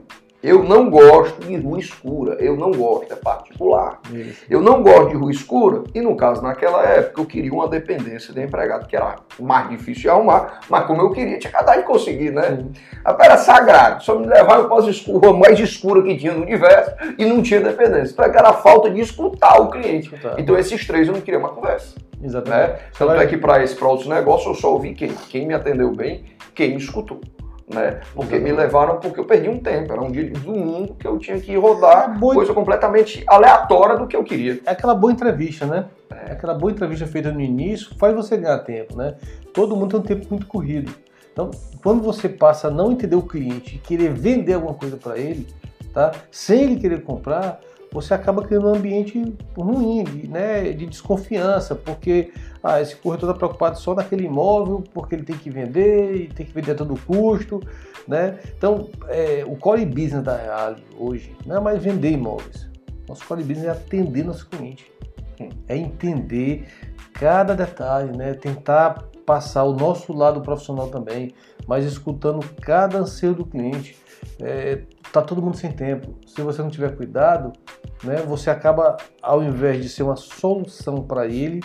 eu 0.46 0.62
não 0.62 0.88
gosto 0.88 1.44
de 1.44 1.56
rua 1.56 1.80
escura, 1.80 2.36
eu 2.38 2.56
não 2.56 2.70
gosto, 2.70 3.12
é 3.12 3.16
particular. 3.16 4.00
Isso. 4.12 4.44
Eu 4.48 4.62
não 4.62 4.80
gosto 4.80 5.08
de 5.08 5.16
rua 5.16 5.30
escura, 5.32 5.82
e 5.92 6.00
no 6.00 6.16
caso, 6.16 6.40
naquela 6.40 6.84
época, 6.84 7.20
eu 7.20 7.26
queria 7.26 7.52
uma 7.52 7.66
dependência 7.66 8.32
de 8.32 8.40
empregado, 8.40 8.86
que 8.86 8.94
era 8.94 9.16
mais 9.40 9.68
difícil 9.68 10.02
de 10.02 10.08
arrumar, 10.08 10.60
mas 10.70 10.86
como 10.86 11.02
eu 11.02 11.10
queria, 11.10 11.36
tinha 11.38 11.52
cada 11.52 11.74
de 11.74 11.82
conseguir, 11.82 12.30
né? 12.30 12.64
A 13.04 13.16
Era 13.26 13.36
sagrado, 13.38 14.04
só 14.04 14.16
me 14.16 14.26
levava 14.26 14.68
para 14.68 14.88
as 14.88 15.04
rua 15.04 15.36
mais 15.36 15.58
escura 15.58 16.00
que 16.00 16.16
tinha 16.16 16.32
no 16.32 16.42
universo 16.42 16.92
e 17.18 17.24
não 17.24 17.42
tinha 17.42 17.60
dependência. 17.60 18.12
Então, 18.12 18.24
era 18.24 18.50
a 18.50 18.54
falta 18.54 18.88
de 18.88 19.00
escutar 19.00 19.60
o 19.60 19.68
cliente. 19.68 20.12
Então, 20.38 20.56
esses 20.56 20.86
três 20.86 21.08
eu 21.08 21.14
não 21.14 21.20
queria 21.20 21.40
uma 21.40 21.48
conversa. 21.48 21.96
Exatamente. 22.22 22.72
Né? 22.72 22.78
Tanto 22.96 23.12
é 23.12 23.26
que 23.26 23.36
para 23.36 23.64
esse, 23.64 23.74
para 23.74 23.88
outros 23.88 24.08
negócios, 24.08 24.46
eu 24.46 24.54
só 24.54 24.72
ouvi 24.72 24.94
quem? 24.94 25.12
Quem 25.28 25.44
me 25.44 25.54
atendeu 25.54 25.90
bem, 25.90 26.24
quem 26.54 26.70
me 26.70 26.76
escutou 26.76 27.20
né? 27.68 28.00
Porque 28.14 28.38
me 28.38 28.52
levaram 28.52 28.98
porque 28.98 29.18
eu 29.18 29.24
perdi 29.24 29.48
um 29.48 29.58
tempo. 29.58 29.92
Era 29.92 30.00
um 30.00 30.10
dia 30.10 30.24
de 30.24 30.40
domingo 30.40 30.94
que 30.94 31.06
eu 31.06 31.18
tinha 31.18 31.40
que 31.40 31.56
rodar 31.56 32.14
é 32.14 32.18
boa... 32.18 32.34
coisa 32.34 32.54
completamente 32.54 33.24
aleatória 33.26 33.96
do 33.96 34.06
que 34.06 34.16
eu 34.16 34.22
queria. 34.22 34.60
É 34.64 34.70
aquela 34.70 34.94
boa 34.94 35.12
entrevista, 35.12 35.66
né? 35.66 35.86
É. 36.10 36.32
Aquela 36.32 36.54
boa 36.54 36.70
entrevista 36.70 37.06
feita 37.06 37.30
no 37.30 37.40
início 37.40 37.94
faz 37.98 38.14
você 38.14 38.36
ganhar 38.36 38.58
tempo, 38.60 38.96
né? 38.96 39.16
Todo 39.52 39.76
mundo 39.76 39.90
tem 39.90 40.00
um 40.00 40.02
tempo 40.02 40.26
muito 40.30 40.46
corrido. 40.46 40.92
Então, 41.32 41.50
quando 41.82 42.02
você 42.02 42.28
passa 42.28 42.68
a 42.68 42.70
não 42.70 42.92
entender 42.92 43.16
o 43.16 43.22
cliente 43.22 43.76
e 43.76 43.78
querer 43.78 44.10
vender 44.12 44.54
alguma 44.54 44.74
coisa 44.74 44.96
para 44.96 45.18
ele, 45.18 45.46
tá? 45.92 46.12
Sem 46.30 46.62
ele 46.62 46.76
querer 46.76 47.02
comprar, 47.02 47.60
você 47.96 48.12
acaba 48.12 48.42
criando 48.42 48.68
um 48.68 48.74
ambiente 48.74 49.34
ruim, 49.56 50.04
né, 50.28 50.70
de 50.72 50.84
desconfiança, 50.84 51.74
porque 51.74 52.30
ah, 52.62 52.78
esse 52.78 52.94
corretor 52.94 53.30
está 53.30 53.38
preocupado 53.38 53.78
só 53.78 53.94
naquele 53.94 54.26
imóvel, 54.26 54.84
porque 54.92 55.14
ele 55.14 55.24
tem 55.24 55.38
que 55.38 55.48
vender 55.48 56.14
e 56.14 56.28
tem 56.28 56.44
que 56.44 56.52
vender 56.52 56.72
a 56.72 56.74
todo 56.74 56.94
custo. 57.06 57.58
Né? 58.06 58.38
Então, 58.54 58.90
é, 59.08 59.44
o 59.46 59.56
core 59.56 59.86
business 59.86 60.22
da 60.22 60.36
Real 60.36 60.76
hoje 60.98 61.34
não 61.46 61.56
é 61.56 61.60
mais 61.60 61.82
vender 61.82 62.10
imóveis. 62.10 62.68
Nosso 63.08 63.26
core 63.26 63.42
business 63.42 63.64
é 63.64 63.70
atender 63.70 64.24
nosso 64.24 64.46
cliente. 64.46 64.92
É 65.66 65.74
entender 65.74 66.68
cada 67.14 67.54
detalhe, 67.54 68.14
né? 68.14 68.34
tentar 68.34 69.06
passar 69.24 69.64
o 69.64 69.72
nosso 69.72 70.12
lado 70.12 70.42
profissional 70.42 70.88
também, 70.88 71.32
mas 71.66 71.86
escutando 71.86 72.46
cada 72.60 72.98
anseio 72.98 73.32
do 73.32 73.46
cliente. 73.46 73.96
É, 74.38 74.82
tá 75.12 75.22
todo 75.22 75.40
mundo 75.40 75.56
sem 75.56 75.72
tempo. 75.72 76.14
Se 76.26 76.42
você 76.42 76.62
não 76.62 76.70
tiver 76.70 76.94
cuidado, 76.94 77.52
né, 78.04 78.16
você 78.26 78.50
acaba, 78.50 78.96
ao 79.22 79.42
invés 79.42 79.82
de 79.82 79.88
ser 79.88 80.02
uma 80.02 80.16
solução 80.16 81.02
para 81.02 81.26
ele, 81.26 81.60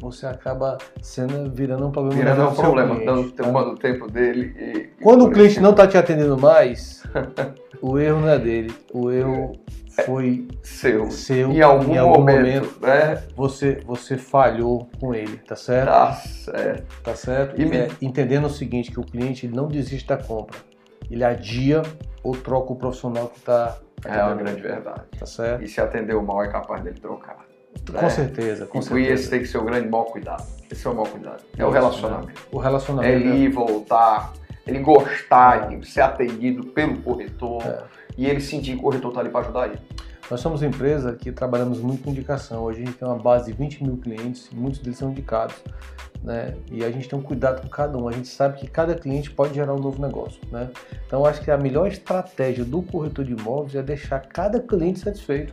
você 0.00 0.26
acaba 0.26 0.78
sendo 1.00 1.50
virando 1.50 1.86
um 1.86 1.90
problema. 1.92 2.22
Virando 2.22 2.50
um 2.50 2.54
problema, 2.54 2.96
cliente, 2.96 3.06
dando 3.06 3.52
tá? 3.52 3.68
o 3.68 3.76
tempo 3.76 4.10
dele. 4.10 4.54
E, 4.58 5.02
Quando 5.02 5.26
o 5.26 5.30
cliente 5.30 5.60
não 5.60 5.70
está 5.70 5.86
te 5.86 5.96
atendendo 5.96 6.36
mais, 6.36 7.04
o 7.80 7.98
erro 7.98 8.20
não 8.20 8.28
é 8.28 8.38
dele, 8.38 8.74
o 8.92 9.10
erro 9.10 9.52
é 9.68 9.72
foi 10.04 10.48
seu. 10.62 11.10
seu 11.10 11.52
em 11.52 11.60
algum, 11.60 11.94
em 11.94 11.98
algum 11.98 12.20
momento, 12.20 12.40
momento, 12.40 12.80
né? 12.80 13.22
você, 13.36 13.78
você 13.84 14.16
falhou 14.16 14.88
com 14.98 15.14
ele, 15.14 15.36
tá 15.36 15.54
certo? 15.54 15.88
Tá 15.88 16.12
certo. 16.14 17.02
Tá 17.02 17.14
certo? 17.14 17.60
E 17.60 17.76
é, 17.76 17.88
entendendo 18.00 18.46
o 18.46 18.50
seguinte, 18.50 18.90
que 18.90 18.98
o 18.98 19.04
cliente 19.04 19.46
não 19.46 19.68
desiste 19.68 20.08
da 20.08 20.16
compra, 20.16 20.58
ele 21.10 21.22
adia 21.22 21.82
ou 22.22 22.34
troca 22.34 22.72
o 22.72 22.76
profissional 22.76 23.28
que 23.28 23.38
está. 23.38 23.76
É 24.04 24.22
uma 24.22 24.34
grande 24.34 24.60
verdade. 24.60 25.02
Tá 25.18 25.26
certo? 25.26 25.62
E 25.62 25.68
se 25.68 25.80
atendeu 25.80 26.22
mal, 26.22 26.42
é 26.42 26.48
capaz 26.48 26.82
dele 26.82 26.98
trocar. 26.98 27.44
Com 27.90 28.06
é. 28.06 28.10
certeza, 28.10 28.66
com 28.66 28.78
e 28.78 28.82
certeza. 28.82 29.12
esse 29.12 29.30
tem 29.30 29.40
que 29.40 29.46
ser 29.46 29.58
o 29.58 29.64
grande 29.64 29.88
mau 29.88 30.04
cuidado. 30.04 30.44
Esse 30.70 30.86
é 30.86 30.90
o 30.90 30.94
mau 30.94 31.06
cuidado. 31.06 31.42
É 31.56 31.64
o 31.64 31.70
relacionamento. 31.70 32.46
O 32.50 32.58
relacionamento. 32.58 33.12
É 33.12 33.16
ele 33.16 33.44
ir 33.44 33.48
voltar, 33.48 34.32
ele 34.66 34.78
gostar 34.80 35.68
de 35.68 35.86
ser 35.88 36.02
atendido 36.02 36.66
pelo 36.66 36.98
corretor 36.98 37.62
é. 37.64 37.82
e 38.16 38.26
ele 38.26 38.40
sentir 38.40 38.72
que 38.72 38.78
o 38.78 38.82
corretor 38.82 39.10
está 39.10 39.20
ali 39.20 39.30
para 39.30 39.40
ajudar 39.40 39.68
ele. 39.68 39.78
Nós 40.32 40.40
somos 40.40 40.62
uma 40.62 40.68
empresa 40.68 41.12
que 41.12 41.30
trabalhamos 41.30 41.78
muito 41.80 42.04
com 42.04 42.10
indicação. 42.10 42.62
Hoje 42.62 42.82
a 42.82 42.86
gente 42.86 42.96
tem 42.96 43.06
uma 43.06 43.18
base 43.18 43.52
de 43.52 43.58
20 43.58 43.84
mil 43.84 43.98
clientes, 43.98 44.48
muitos 44.50 44.80
deles 44.80 44.96
são 44.96 45.10
indicados. 45.10 45.56
Né? 46.24 46.54
E 46.70 46.82
a 46.82 46.90
gente 46.90 47.06
tem 47.06 47.18
um 47.18 47.22
cuidado 47.22 47.60
com 47.60 47.68
cada 47.68 47.98
um. 47.98 48.08
A 48.08 48.12
gente 48.12 48.28
sabe 48.28 48.58
que 48.58 48.66
cada 48.66 48.94
cliente 48.94 49.30
pode 49.30 49.52
gerar 49.52 49.74
um 49.74 49.78
novo 49.78 50.00
negócio. 50.00 50.40
Né? 50.50 50.70
Então 51.06 51.26
acho 51.26 51.42
que 51.42 51.50
a 51.50 51.58
melhor 51.58 51.86
estratégia 51.86 52.64
do 52.64 52.80
corretor 52.80 53.26
de 53.26 53.34
imóveis 53.34 53.74
é 53.74 53.82
deixar 53.82 54.20
cada 54.20 54.58
cliente 54.58 55.00
satisfeito 55.00 55.52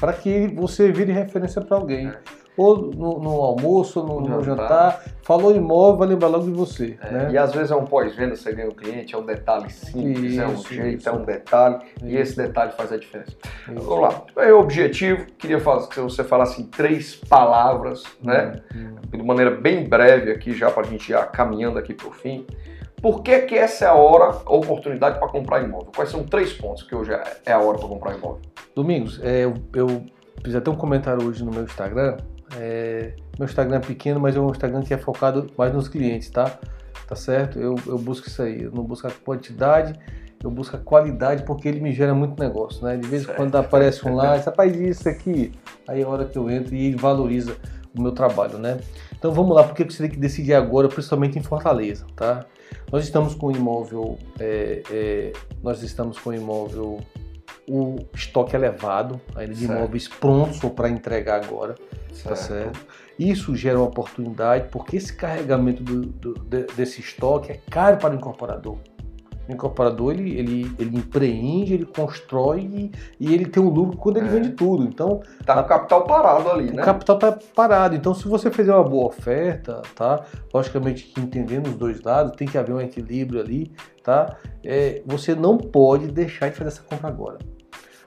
para 0.00 0.12
que 0.12 0.48
você 0.48 0.90
vire 0.90 1.12
referência 1.12 1.62
para 1.62 1.76
alguém. 1.76 2.12
É. 2.56 2.60
Ou 2.60 2.76
no, 2.76 3.18
no 3.18 3.42
almoço, 3.42 4.02
no, 4.02 4.20
no, 4.20 4.42
jantar. 4.42 4.92
jantar, 4.92 5.04
falou 5.22 5.54
imóvel, 5.54 5.96
vai 5.96 6.08
lembrar 6.08 6.28
logo 6.28 6.44
de 6.44 6.52
você. 6.52 6.96
É, 7.02 7.10
né? 7.10 7.28
E 7.32 7.38
às 7.38 7.52
vezes 7.52 7.70
é 7.70 7.76
um 7.76 7.84
pós-venda, 7.84 8.36
você 8.36 8.52
ganha 8.52 8.68
o 8.68 8.74
cliente, 8.74 9.14
é 9.14 9.18
um 9.18 9.24
detalhe 9.24 9.70
simples, 9.70 10.32
isso, 10.32 10.40
é 10.40 10.46
um 10.46 10.56
jeito, 10.56 10.98
isso. 10.98 11.08
é 11.08 11.12
um 11.12 11.24
detalhe, 11.24 11.78
isso. 11.96 12.06
e 12.06 12.16
esse 12.16 12.36
detalhe 12.36 12.72
faz 12.72 12.92
a 12.92 12.96
diferença. 12.96 13.32
Isso. 13.32 13.80
Vamos 13.80 14.00
lá. 14.00 14.22
É 14.36 14.52
o 14.52 14.60
objetivo, 14.60 15.26
queria 15.38 15.58
que 15.58 16.00
você 16.00 16.22
falasse 16.22 16.62
em 16.62 16.66
três 16.66 17.16
palavras, 17.16 18.04
né? 18.22 18.62
Hum. 18.74 18.96
De 19.10 19.22
maneira 19.22 19.50
bem 19.50 19.88
breve 19.88 20.30
aqui, 20.30 20.52
já 20.52 20.70
para 20.70 20.86
a 20.86 20.90
gente 20.90 21.12
ir 21.12 21.26
caminhando 21.30 21.78
aqui 21.78 21.92
para 21.92 22.08
o 22.08 22.12
fim. 22.12 22.46
Por 23.04 23.22
que, 23.22 23.38
que 23.40 23.54
essa 23.54 23.84
é 23.84 23.88
a 23.88 23.92
hora, 23.92 24.34
a 24.46 24.54
oportunidade 24.54 25.18
para 25.18 25.28
comprar 25.28 25.62
imóvel? 25.62 25.92
Quais 25.94 26.10
são 26.10 26.24
três 26.24 26.54
pontos 26.54 26.82
que 26.82 26.94
hoje 26.94 27.12
é, 27.12 27.22
é 27.44 27.52
a 27.52 27.58
hora 27.58 27.76
para 27.76 27.86
comprar 27.86 28.16
imóvel? 28.16 28.40
Domingos, 28.74 29.20
é, 29.22 29.44
eu, 29.44 29.52
eu 29.74 30.06
fiz 30.42 30.54
até 30.54 30.70
um 30.70 30.74
comentário 30.74 31.26
hoje 31.26 31.44
no 31.44 31.50
meu 31.50 31.64
Instagram. 31.64 32.16
É, 32.56 33.14
meu 33.38 33.46
Instagram 33.46 33.76
é 33.76 33.80
pequeno, 33.80 34.20
mas 34.20 34.36
é 34.36 34.40
um 34.40 34.50
Instagram 34.50 34.82
que 34.82 34.94
é 34.94 34.98
focado 34.98 35.50
mais 35.56 35.72
nos 35.72 35.88
clientes, 35.88 36.30
tá? 36.30 36.58
Tá 37.06 37.14
certo? 37.14 37.58
Eu, 37.58 37.74
eu 37.86 37.98
busco 37.98 38.28
isso 38.28 38.42
aí. 38.42 38.62
Eu 38.62 38.72
não 38.72 38.84
busco 38.84 39.06
a 39.06 39.10
quantidade, 39.10 39.98
eu 40.42 40.50
busco 40.50 40.76
a 40.76 40.78
qualidade 40.78 41.42
porque 41.44 41.68
ele 41.68 41.80
me 41.80 41.92
gera 41.92 42.14
muito 42.14 42.40
negócio, 42.40 42.84
né? 42.84 42.96
De 42.96 43.06
vez 43.06 43.24
em 43.24 43.32
quando 43.34 43.56
aparece 43.56 44.06
um 44.06 44.14
lá, 44.14 44.36
rapaz, 44.44 44.74
isso 44.76 45.08
aqui. 45.08 45.52
Aí 45.88 46.00
é 46.00 46.04
a 46.04 46.08
hora 46.08 46.24
que 46.24 46.38
eu 46.38 46.50
entro 46.50 46.74
e 46.74 46.86
ele 46.86 46.96
valoriza 46.96 47.56
o 47.96 48.02
meu 48.02 48.12
trabalho, 48.12 48.58
né? 48.58 48.78
Então 49.16 49.32
vamos 49.32 49.54
lá, 49.54 49.64
porque 49.64 49.84
você 49.84 50.02
tem 50.02 50.10
que 50.10 50.18
decidir 50.18 50.54
agora, 50.54 50.88
principalmente 50.88 51.38
em 51.38 51.42
Fortaleza, 51.42 52.06
tá? 52.16 52.44
Nós 52.90 53.04
estamos 53.04 53.34
com 53.34 53.46
o 53.46 53.52
imóvel, 53.52 54.18
é, 54.38 54.82
é, 54.90 55.32
nós 55.62 55.82
estamos 55.82 56.18
com 56.18 56.30
o 56.30 56.34
imóvel, 56.34 57.00
o 57.68 57.96
estoque 58.14 58.54
elevado, 58.54 59.20
ainda 59.34 59.54
de 59.54 59.66
certo. 59.66 59.78
imóveis 59.78 60.08
prontos 60.08 60.58
para 60.70 60.88
entregar 60.88 61.44
agora, 61.44 61.74
certo. 62.12 62.28
tá 62.28 62.36
certo? 62.36 62.86
Isso 63.18 63.54
gera 63.54 63.78
uma 63.78 63.86
oportunidade, 63.86 64.68
porque 64.70 64.96
esse 64.96 65.12
carregamento 65.14 65.82
do, 65.82 66.06
do, 66.06 66.34
desse 66.74 67.00
estoque 67.00 67.52
é 67.52 67.60
caro 67.70 67.96
para 67.96 68.14
o 68.14 68.16
incorporador. 68.16 68.78
O 69.48 69.52
incorporador 69.52 70.12
ele, 70.12 70.38
ele, 70.38 70.74
ele 70.78 70.96
empreende, 70.96 71.74
ele 71.74 71.86
constrói 71.86 72.90
e, 73.20 73.34
ele 73.34 73.46
tem 73.46 73.62
um 73.62 73.68
lucro 73.68 73.96
quando 73.96 74.16
ele 74.18 74.28
é. 74.28 74.30
vende 74.30 74.50
tudo. 74.50 74.84
Então 74.84 75.20
tá 75.44 75.60
o 75.60 75.64
capital 75.64 76.04
parado 76.04 76.50
ali, 76.50 76.70
o 76.70 76.74
né? 76.74 76.82
O 76.82 76.84
capital 76.84 77.18
tá 77.18 77.38
parado. 77.54 77.94
Então 77.94 78.14
se 78.14 78.26
você 78.26 78.50
fizer 78.50 78.74
uma 78.74 78.84
boa 78.84 79.06
oferta, 79.06 79.82
tá? 79.94 80.24
Logicamente 80.52 81.12
entendendo 81.18 81.66
os 81.66 81.76
dois 81.76 82.00
lados 82.00 82.36
tem 82.36 82.48
que 82.48 82.56
haver 82.56 82.74
um 82.74 82.80
equilíbrio 82.80 83.40
ali, 83.40 83.72
tá? 84.02 84.36
É, 84.64 85.02
você 85.04 85.34
não 85.34 85.58
pode 85.58 86.08
deixar 86.08 86.48
de 86.48 86.56
fazer 86.56 86.68
essa 86.68 86.82
compra 86.82 87.08
agora. 87.08 87.38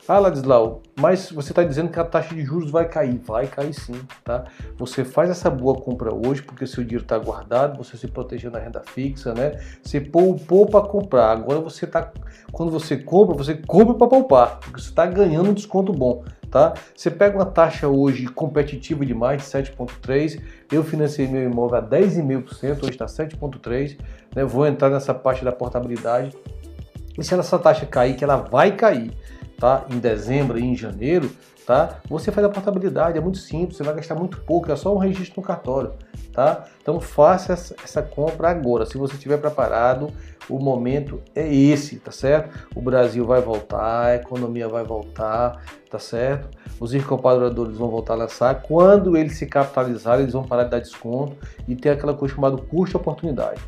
Ah, 0.10 0.20
Ladislau, 0.20 0.82
mas 0.98 1.30
você 1.32 1.52
está 1.52 1.62
dizendo 1.66 1.90
que 1.90 2.00
a 2.00 2.06
taxa 2.06 2.34
de 2.34 2.42
juros 2.42 2.72
vai 2.72 2.88
cair. 2.88 3.20
Vai 3.26 3.46
cair 3.46 3.74
sim, 3.74 4.00
tá? 4.24 4.46
Você 4.78 5.04
faz 5.04 5.30
essa 5.30 5.50
boa 5.50 5.76
compra 5.76 6.14
hoje 6.14 6.42
porque 6.42 6.66
seu 6.66 6.82
dinheiro 6.82 7.04
está 7.04 7.18
guardado, 7.18 7.78
você 7.78 7.98
se 7.98 8.08
protegeu 8.08 8.50
na 8.50 8.58
renda 8.58 8.82
fixa, 8.86 9.34
né? 9.34 9.60
Você 9.84 10.00
poupou 10.00 10.66
para 10.66 10.88
comprar. 10.88 11.32
Agora 11.34 11.60
você 11.60 11.84
está, 11.84 12.10
quando 12.54 12.72
você 12.72 12.96
compra, 12.96 13.36
você 13.36 13.56
compra 13.56 13.96
para 13.96 14.08
poupar, 14.08 14.60
porque 14.62 14.80
você 14.80 14.88
está 14.88 15.06
ganhando 15.06 15.50
um 15.50 15.54
desconto 15.54 15.92
bom, 15.92 16.24
tá? 16.50 16.74
Você 16.96 17.12
pega 17.12 17.38
uma 17.38 17.46
taxa 17.46 17.90
hoje 17.90 18.28
competitiva 18.28 19.06
demais 19.06 19.42
de 19.42 19.50
7,3. 19.50 20.42
Eu 20.72 20.86
financei 20.86 21.28
meu 21.28 21.44
imóvel 21.44 21.80
a 21.80 21.84
10,5%, 21.84 22.84
hoje 22.84 22.92
está 22.92 23.08
7,3. 23.08 24.00
Né? 24.34 24.46
Vou 24.46 24.66
entrar 24.66 24.90
nessa 24.90 25.14
parte 25.14 25.44
da 25.44 25.52
portabilidade. 25.52 26.34
E 27.18 27.24
se 27.24 27.34
essa 27.34 27.60
taxa 27.60 27.86
cair, 27.86 28.16
que 28.16 28.24
ela 28.24 28.38
vai 28.38 28.74
cair, 28.74 29.12
tá? 29.60 29.86
Em 29.90 30.00
dezembro 30.00 30.58
e 30.58 30.64
em 30.64 30.76
janeiro, 30.76 31.30
tá? 31.66 32.00
Você 32.10 32.32
faz 32.32 32.46
a 32.46 32.50
portabilidade, 32.50 33.18
é 33.18 33.22
muito 33.22 33.38
simples, 33.38 33.78
você 33.78 33.84
vai 33.84 33.96
gastar 33.96 34.16
muito 34.16 34.40
pouco, 34.42 34.72
é 34.72 34.76
só 34.76 34.96
um 34.96 34.98
registro 34.98 35.42
no 35.42 35.46
cartório, 35.46 35.94
tá? 36.32 36.66
Então 36.82 37.00
faça 37.02 37.54
essa 37.54 38.02
compra 38.02 38.50
agora. 38.50 38.86
Se 38.86 38.98
você 38.98 39.16
estiver 39.16 39.38
preparado, 39.38 40.10
o 40.50 40.60
momento 40.60 41.22
é 41.36 41.54
esse, 41.54 41.98
tá 41.98 42.12
certo? 42.12 42.70
O 42.74 42.82
Brasil 42.82 43.26
vai 43.26 43.42
voltar, 43.42 44.06
a 44.06 44.16
economia 44.16 44.70
vai 44.70 44.84
voltar, 44.84 45.62
tá 45.90 46.00
certo? 46.00 46.50
Os 46.80 46.94
incorporadores 46.94 47.78
vão 47.78 47.90
voltar 47.90 48.14
a 48.14 48.18
lançar. 48.18 48.62
Quando 48.62 49.18
eles 49.18 49.38
se 49.38 49.46
capitalizarem, 49.46 50.22
eles 50.22 50.34
vão 50.34 50.44
parar 50.44 50.64
de 50.64 50.72
dar 50.72 50.80
desconto 50.80 51.36
e 51.68 51.76
ter 51.76 51.90
aquela 51.90 52.14
coisa 52.14 52.34
chamada 52.34 52.56
custo-oportunidade. 52.58 53.62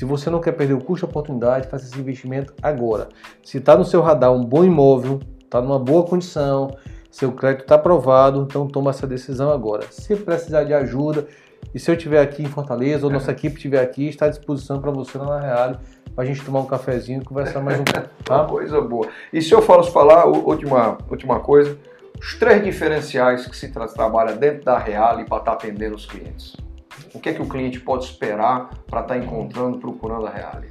Se 0.00 0.06
você 0.06 0.30
não 0.30 0.40
quer 0.40 0.52
perder 0.52 0.72
o 0.72 0.82
custo 0.82 1.04
oportunidade, 1.04 1.68
faça 1.68 1.84
esse 1.84 2.00
investimento 2.00 2.54
agora. 2.62 3.10
Se 3.44 3.58
está 3.58 3.76
no 3.76 3.84
seu 3.84 4.00
radar 4.00 4.32
um 4.32 4.42
bom 4.42 4.64
imóvel, 4.64 5.20
está 5.44 5.60
numa 5.60 5.78
boa 5.78 6.04
condição, 6.04 6.74
seu 7.10 7.32
crédito 7.32 7.64
está 7.64 7.74
aprovado, 7.74 8.46
então 8.48 8.66
toma 8.66 8.92
essa 8.92 9.06
decisão 9.06 9.52
agora. 9.52 9.84
Se 9.90 10.16
precisar 10.16 10.64
de 10.64 10.72
ajuda, 10.72 11.26
e 11.74 11.78
se 11.78 11.90
eu 11.90 11.94
estiver 11.94 12.22
aqui 12.22 12.42
em 12.42 12.46
Fortaleza, 12.46 13.04
ou 13.04 13.12
nossa 13.12 13.30
equipe 13.30 13.56
estiver 13.56 13.82
aqui, 13.82 14.08
está 14.08 14.24
à 14.24 14.30
disposição 14.30 14.80
para 14.80 14.90
você 14.90 15.18
lá 15.18 15.38
na 15.38 15.38
Real, 15.38 15.80
para 16.14 16.24
a 16.24 16.26
gente 16.26 16.42
tomar 16.42 16.60
um 16.60 16.66
cafezinho 16.66 17.20
e 17.20 17.24
conversar 17.26 17.60
mais 17.60 17.78
um 17.78 17.84
pouco. 17.84 18.08
Tá? 18.24 18.44
coisa 18.44 18.80
boa. 18.80 19.06
E 19.30 19.42
se 19.42 19.52
eu 19.52 19.60
fosse 19.60 19.92
falar, 19.92 20.24
última, 20.24 20.96
última 21.10 21.40
coisa, 21.40 21.76
os 22.18 22.38
três 22.38 22.64
diferenciais 22.64 23.46
que 23.46 23.54
se 23.54 23.68
tra 23.70 23.86
trabalha 23.86 24.34
dentro 24.34 24.64
da 24.64 24.78
Real 24.78 25.16
para 25.16 25.22
estar 25.24 25.40
tá 25.40 25.52
atendendo 25.52 25.94
os 25.94 26.06
clientes. 26.06 26.56
O 27.14 27.20
que 27.20 27.28
é 27.28 27.32
que 27.32 27.42
o 27.42 27.48
cliente 27.48 27.80
pode 27.80 28.04
esperar 28.04 28.70
para 28.86 29.00
estar 29.00 29.14
tá 29.14 29.18
encontrando, 29.18 29.78
procurando 29.78 30.26
a 30.26 30.30
Reale? 30.30 30.68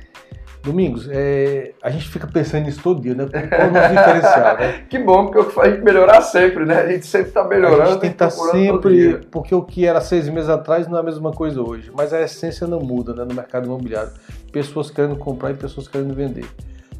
Domingos, 0.61 1.07
é, 1.09 1.71
a 1.81 1.89
gente 1.89 2.09
fica 2.09 2.27
pensando 2.27 2.65
nisso 2.65 2.81
todo 2.83 3.01
dia, 3.01 3.15
né? 3.15 3.25
Qual 3.25 3.69
o 3.69 3.95
diferencial, 3.95 4.57
né? 4.57 4.83
que 4.89 4.99
bom, 4.99 5.27
porque 5.27 5.59
a 5.61 5.69
gente 5.69 5.81
melhorar 5.81 6.21
sempre, 6.21 6.65
né? 6.65 6.81
A 6.81 6.91
gente 6.91 7.05
sempre 7.05 7.29
está 7.29 7.45
melhorando. 7.45 7.81
A 7.81 7.85
gente 7.85 8.01
tem 8.01 8.09
que 8.09 8.15
estar 8.15 8.29
sempre, 8.29 9.19
porque 9.31 9.55
o 9.55 9.61
que 9.61 9.85
era 9.85 10.01
seis 10.01 10.27
meses 10.27 10.49
atrás 10.49 10.85
não 10.85 10.97
é 10.97 10.99
a 10.99 11.03
mesma 11.03 11.31
coisa 11.31 11.61
hoje. 11.61 11.89
Mas 11.95 12.13
a 12.13 12.21
essência 12.21 12.67
não 12.67 12.81
muda 12.81 13.13
né, 13.13 13.23
no 13.23 13.33
mercado 13.33 13.67
imobiliário. 13.67 14.11
Pessoas 14.51 14.91
querendo 14.91 15.15
comprar 15.15 15.51
e 15.51 15.53
pessoas 15.53 15.87
querendo 15.87 16.13
vender. 16.13 16.45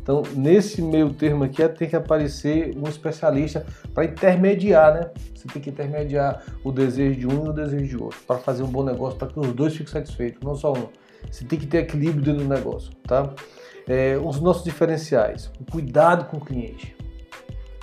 Então, 0.10 0.24
nesse 0.36 0.82
meio 0.82 1.14
termo 1.14 1.44
aqui, 1.44 1.70
tem 1.70 1.88
que 1.88 1.96
aparecer 1.96 2.76
um 2.76 2.90
especialista 2.90 3.64
para 3.94 4.06
intermediar, 4.06 4.92
né? 4.92 5.12
Você 5.36 5.48
tem 5.48 5.62
que 5.62 5.70
intermediar 5.70 6.44
o 6.64 6.72
desejo 6.72 7.20
de 7.20 7.28
um 7.28 7.46
e 7.46 7.50
o 7.50 7.54
desejo 7.54 7.86
de 7.86 7.96
outro, 7.96 8.18
para 8.26 8.40
fazer 8.40 8.64
um 8.64 8.68
bom 8.68 8.84
negócio, 8.84 9.20
para 9.20 9.28
que 9.28 9.40
os 9.40 9.54
dois 9.54 9.74
fiquem 9.74 9.94
satisfeitos, 9.94 10.42
não 10.42 10.56
só 10.56 10.74
um. 10.74 10.88
Você 11.30 11.46
tem 11.46 11.60
que 11.60 11.68
ter 11.68 11.84
equilíbrio 11.84 12.24
dentro 12.24 12.44
do 12.44 12.50
negócio, 12.50 12.92
tá? 13.04 13.32
É, 13.88 14.18
os 14.18 14.40
nossos 14.40 14.64
diferenciais, 14.64 15.52
o 15.62 15.72
cuidado 15.72 16.26
com 16.26 16.38
o 16.38 16.42
cliente. 16.42 16.98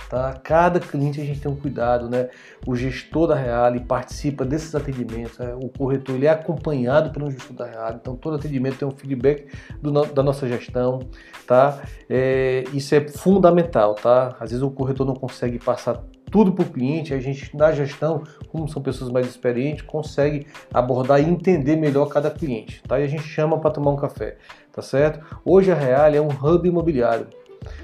Tá? 0.09 0.33
Cada 0.41 0.79
cliente 0.79 1.19
a 1.19 1.25
gente 1.25 1.41
tem 1.41 1.51
um 1.51 1.55
cuidado, 1.55 2.09
né? 2.09 2.29
O 2.65 2.75
gestor 2.75 3.27
da 3.27 3.35
Real 3.35 3.73
participa 3.81 4.45
desses 4.45 4.73
atendimentos, 4.73 5.37
né? 5.37 5.53
o 5.61 5.67
corretor 5.67 6.15
ele 6.15 6.25
é 6.25 6.29
acompanhado 6.29 7.11
pelo 7.11 7.29
gestor 7.29 7.57
da 7.57 7.65
Real, 7.65 7.93
então 7.99 8.15
todo 8.15 8.37
atendimento 8.37 8.77
tem 8.77 8.87
um 8.87 8.91
feedback 8.91 9.47
do, 9.81 9.91
da 10.05 10.23
nossa 10.23 10.47
gestão, 10.47 10.99
tá? 11.45 11.81
É, 12.09 12.63
isso 12.73 12.95
é 12.95 13.05
fundamental, 13.05 13.95
tá? 13.95 14.35
Às 14.39 14.51
vezes 14.51 14.63
o 14.63 14.71
corretor 14.71 15.05
não 15.05 15.15
consegue 15.15 15.59
passar 15.59 16.01
tudo 16.31 16.53
para 16.53 16.63
o 16.63 16.69
cliente, 16.69 17.13
a 17.13 17.19
gente 17.19 17.55
na 17.55 17.71
gestão, 17.71 18.23
como 18.49 18.67
são 18.67 18.81
pessoas 18.81 19.11
mais 19.11 19.27
experientes, 19.27 19.81
consegue 19.81 20.47
abordar 20.73 21.21
e 21.21 21.25
entender 21.25 21.75
melhor 21.75 22.07
cada 22.07 22.29
cliente, 22.29 22.81
tá? 22.87 22.99
E 22.99 23.03
a 23.03 23.07
gente 23.07 23.23
chama 23.23 23.59
para 23.59 23.71
tomar 23.71 23.91
um 23.91 23.97
café, 23.97 24.37
tá 24.71 24.81
certo? 24.81 25.19
Hoje 25.43 25.71
a 25.71 25.75
Real 25.75 26.13
é 26.13 26.21
um 26.21 26.29
hub 26.29 26.67
imobiliário. 26.67 27.27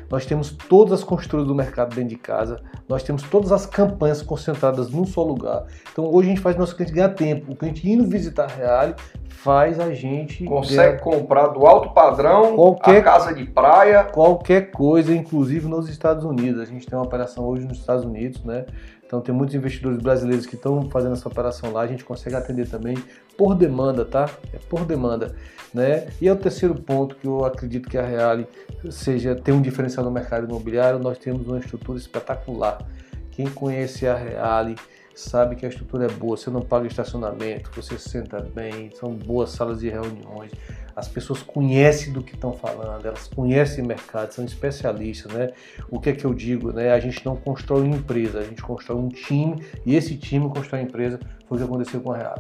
Nós 0.09 0.25
temos 0.25 0.51
todas 0.51 0.93
as 0.93 1.03
construtoras 1.03 1.47
do 1.47 1.55
mercado 1.55 1.95
dentro 1.95 2.09
de 2.09 2.17
casa, 2.17 2.61
nós 2.87 3.03
temos 3.03 3.23
todas 3.23 3.51
as 3.51 3.65
campanhas 3.65 4.21
concentradas 4.21 4.89
num 4.89 5.05
só 5.05 5.23
lugar. 5.23 5.65
Então 5.91 6.05
hoje 6.05 6.27
a 6.27 6.31
gente 6.31 6.41
faz 6.41 6.55
nosso 6.55 6.75
cliente 6.75 6.93
ganhar 6.93 7.09
tempo. 7.09 7.51
O 7.51 7.55
cliente 7.55 7.89
indo 7.89 8.05
visitar 8.05 8.45
a 8.45 8.47
Reale 8.47 8.95
faz 9.27 9.79
a 9.79 9.93
gente. 9.93 10.45
Consegue 10.45 10.75
ganhar... 10.75 10.99
comprar 10.99 11.47
do 11.47 11.65
alto 11.65 11.89
padrão, 11.93 12.55
qualquer, 12.55 12.97
a 12.97 13.03
casa 13.03 13.33
de 13.33 13.45
praia. 13.45 14.03
Qualquer 14.05 14.71
coisa, 14.71 15.13
inclusive 15.13 15.67
nos 15.67 15.89
Estados 15.89 16.23
Unidos. 16.23 16.61
A 16.61 16.65
gente 16.65 16.85
tem 16.85 16.97
uma 16.97 17.05
operação 17.05 17.45
hoje 17.45 17.65
nos 17.65 17.79
Estados 17.79 18.05
Unidos, 18.05 18.43
né? 18.43 18.65
Então 19.13 19.21
tem 19.21 19.35
muitos 19.35 19.53
investidores 19.53 19.99
brasileiros 19.99 20.47
que 20.47 20.55
estão 20.55 20.89
fazendo 20.89 21.13
essa 21.13 21.27
operação 21.27 21.71
lá, 21.71 21.81
a 21.81 21.85
gente 21.85 22.03
consegue 22.03 22.35
atender 22.35 22.67
também 22.67 22.97
por 23.37 23.53
demanda, 23.53 24.03
tá? 24.03 24.27
É 24.51 24.57
por 24.57 24.85
demanda, 24.85 25.35
né? 25.71 26.07
E 26.19 26.27
é 26.27 26.33
o 26.33 26.35
terceiro 26.35 26.73
ponto 26.73 27.15
que 27.17 27.27
eu 27.27 27.45
acredito 27.45 27.87
que 27.87 27.95
a 27.95 28.03
Reale 28.03 28.47
seja 28.89 29.35
tem 29.35 29.53
um 29.53 29.61
diferencial 29.61 30.03
no 30.03 30.09
mercado 30.09 30.47
imobiliário, 30.47 30.97
nós 30.97 31.19
temos 31.19 31.47
uma 31.47 31.59
estrutura 31.59 31.99
espetacular. 31.99 32.83
Quem 33.29 33.45
conhece 33.45 34.07
a 34.07 34.15
Reale 34.15 34.77
sabe 35.13 35.57
que 35.57 35.63
a 35.67 35.69
estrutura 35.69 36.05
é 36.05 36.09
boa, 36.09 36.35
você 36.35 36.49
não 36.49 36.61
paga 36.61 36.87
estacionamento, 36.87 37.69
você 37.75 37.99
senta 37.99 38.39
bem, 38.39 38.89
são 38.95 39.13
boas 39.13 39.51
salas 39.51 39.81
de 39.81 39.89
reuniões, 39.89 40.51
as 40.95 41.07
pessoas 41.07 41.41
conhecem 41.41 42.13
do 42.13 42.21
que 42.21 42.35
estão 42.35 42.53
falando, 42.53 43.05
elas 43.05 43.27
conhecem 43.27 43.83
o 43.83 43.87
mercado, 43.87 44.31
são 44.31 44.45
especialistas, 44.45 45.31
né? 45.33 45.49
O 45.89 45.99
que 45.99 46.09
é 46.09 46.13
que 46.13 46.25
eu 46.25 46.33
digo, 46.33 46.71
né? 46.71 46.91
A 46.91 46.99
gente 46.99 47.25
não 47.25 47.35
constrói 47.35 47.81
uma 47.81 47.95
empresa, 47.95 48.39
a 48.39 48.43
gente 48.43 48.61
constrói 48.61 48.97
um 48.97 49.09
time 49.09 49.63
e 49.85 49.95
esse 49.95 50.17
time 50.17 50.49
constrói 50.49 50.81
a 50.81 50.83
empresa, 50.83 51.19
foi 51.47 51.57
o 51.57 51.59
que 51.59 51.65
aconteceu 51.65 52.01
com 52.01 52.11
a 52.11 52.17
Real. 52.17 52.37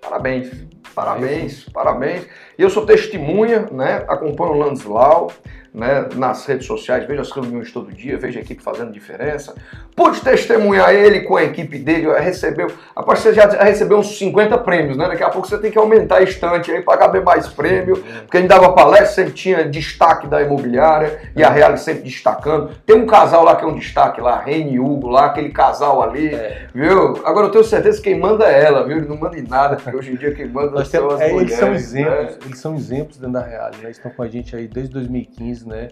Parabéns, 0.00 0.66
parabéns, 0.94 1.64
parabéns. 1.68 2.26
E 2.58 2.62
eu 2.62 2.70
sou 2.70 2.86
testemunha, 2.86 3.68
né? 3.70 4.04
Acompanho 4.08 4.52
o 4.52 4.58
Landeslau, 4.58 5.30
né, 5.78 6.08
nas 6.16 6.44
redes 6.44 6.66
sociais, 6.66 7.06
vejo 7.06 7.20
as 7.20 7.30
reuniões 7.30 7.70
todo 7.70 7.92
dia, 7.92 8.18
vejo 8.18 8.38
a 8.38 8.42
equipe 8.42 8.60
fazendo 8.60 8.90
diferença. 8.90 9.54
Pude 9.94 10.20
testemunhar 10.20 10.92
ele 10.92 11.20
com 11.20 11.36
a 11.36 11.44
equipe 11.44 11.78
dele, 11.78 12.12
recebeu. 12.18 12.68
Rapaz, 12.96 13.20
você 13.20 13.32
já 13.32 13.46
recebeu 13.46 13.98
uns 13.98 14.18
50 14.18 14.58
prêmios, 14.58 14.96
né? 14.96 15.06
Daqui 15.06 15.22
a 15.22 15.30
pouco 15.30 15.46
você 15.46 15.56
tem 15.58 15.70
que 15.70 15.78
aumentar 15.78 16.16
a 16.16 16.22
estante 16.22 16.70
aí 16.70 16.82
para 16.82 16.98
caber 16.98 17.22
mais 17.22 17.46
prêmio, 17.48 18.02
porque 18.22 18.36
a 18.36 18.40
gente 18.40 18.48
dava 18.48 18.72
palestra, 18.72 19.06
sempre 19.06 19.32
tinha 19.32 19.64
destaque 19.68 20.26
da 20.26 20.42
imobiliária 20.42 21.20
e 21.36 21.42
a 21.42 21.50
Real 21.50 21.76
sempre 21.76 22.02
destacando. 22.02 22.70
Tem 22.84 22.96
um 22.96 23.06
casal 23.06 23.44
lá 23.44 23.54
que 23.54 23.64
é 23.64 23.68
um 23.68 23.76
destaque 23.76 24.20
lá, 24.20 24.40
Reine 24.40 24.74
e 24.74 24.80
Hugo 24.80 25.08
lá, 25.08 25.26
aquele 25.26 25.50
casal 25.50 26.02
ali, 26.02 26.34
é. 26.34 26.66
viu? 26.74 27.20
Agora 27.24 27.46
eu 27.46 27.50
tenho 27.50 27.64
certeza 27.64 27.98
que 27.98 28.10
quem 28.10 28.18
manda 28.18 28.44
é 28.46 28.64
ela, 28.64 28.84
viu? 28.84 28.96
Ele 28.96 29.08
não 29.08 29.16
manda 29.16 29.38
em 29.38 29.46
nada, 29.46 29.76
porque 29.76 29.96
hoje 29.96 30.12
em 30.12 30.16
dia 30.16 30.34
quem 30.34 30.48
manda 30.48 30.84
são 30.84 31.10
as 31.10 31.20
é, 31.20 31.32
mulheres. 31.32 31.52
Eles 31.52 31.58
são 31.58 31.74
exemplos, 31.74 32.12
né? 32.12 32.38
eles 32.46 32.58
são 32.58 32.74
exemplos 32.74 33.16
dentro 33.18 33.32
da 33.32 33.42
Real, 33.42 33.70
né? 33.70 33.78
Eles 33.84 33.96
estão 33.96 34.10
com 34.10 34.22
a 34.22 34.28
gente 34.28 34.56
aí 34.56 34.66
desde 34.66 34.92
2015, 34.92 35.67
né? 35.68 35.90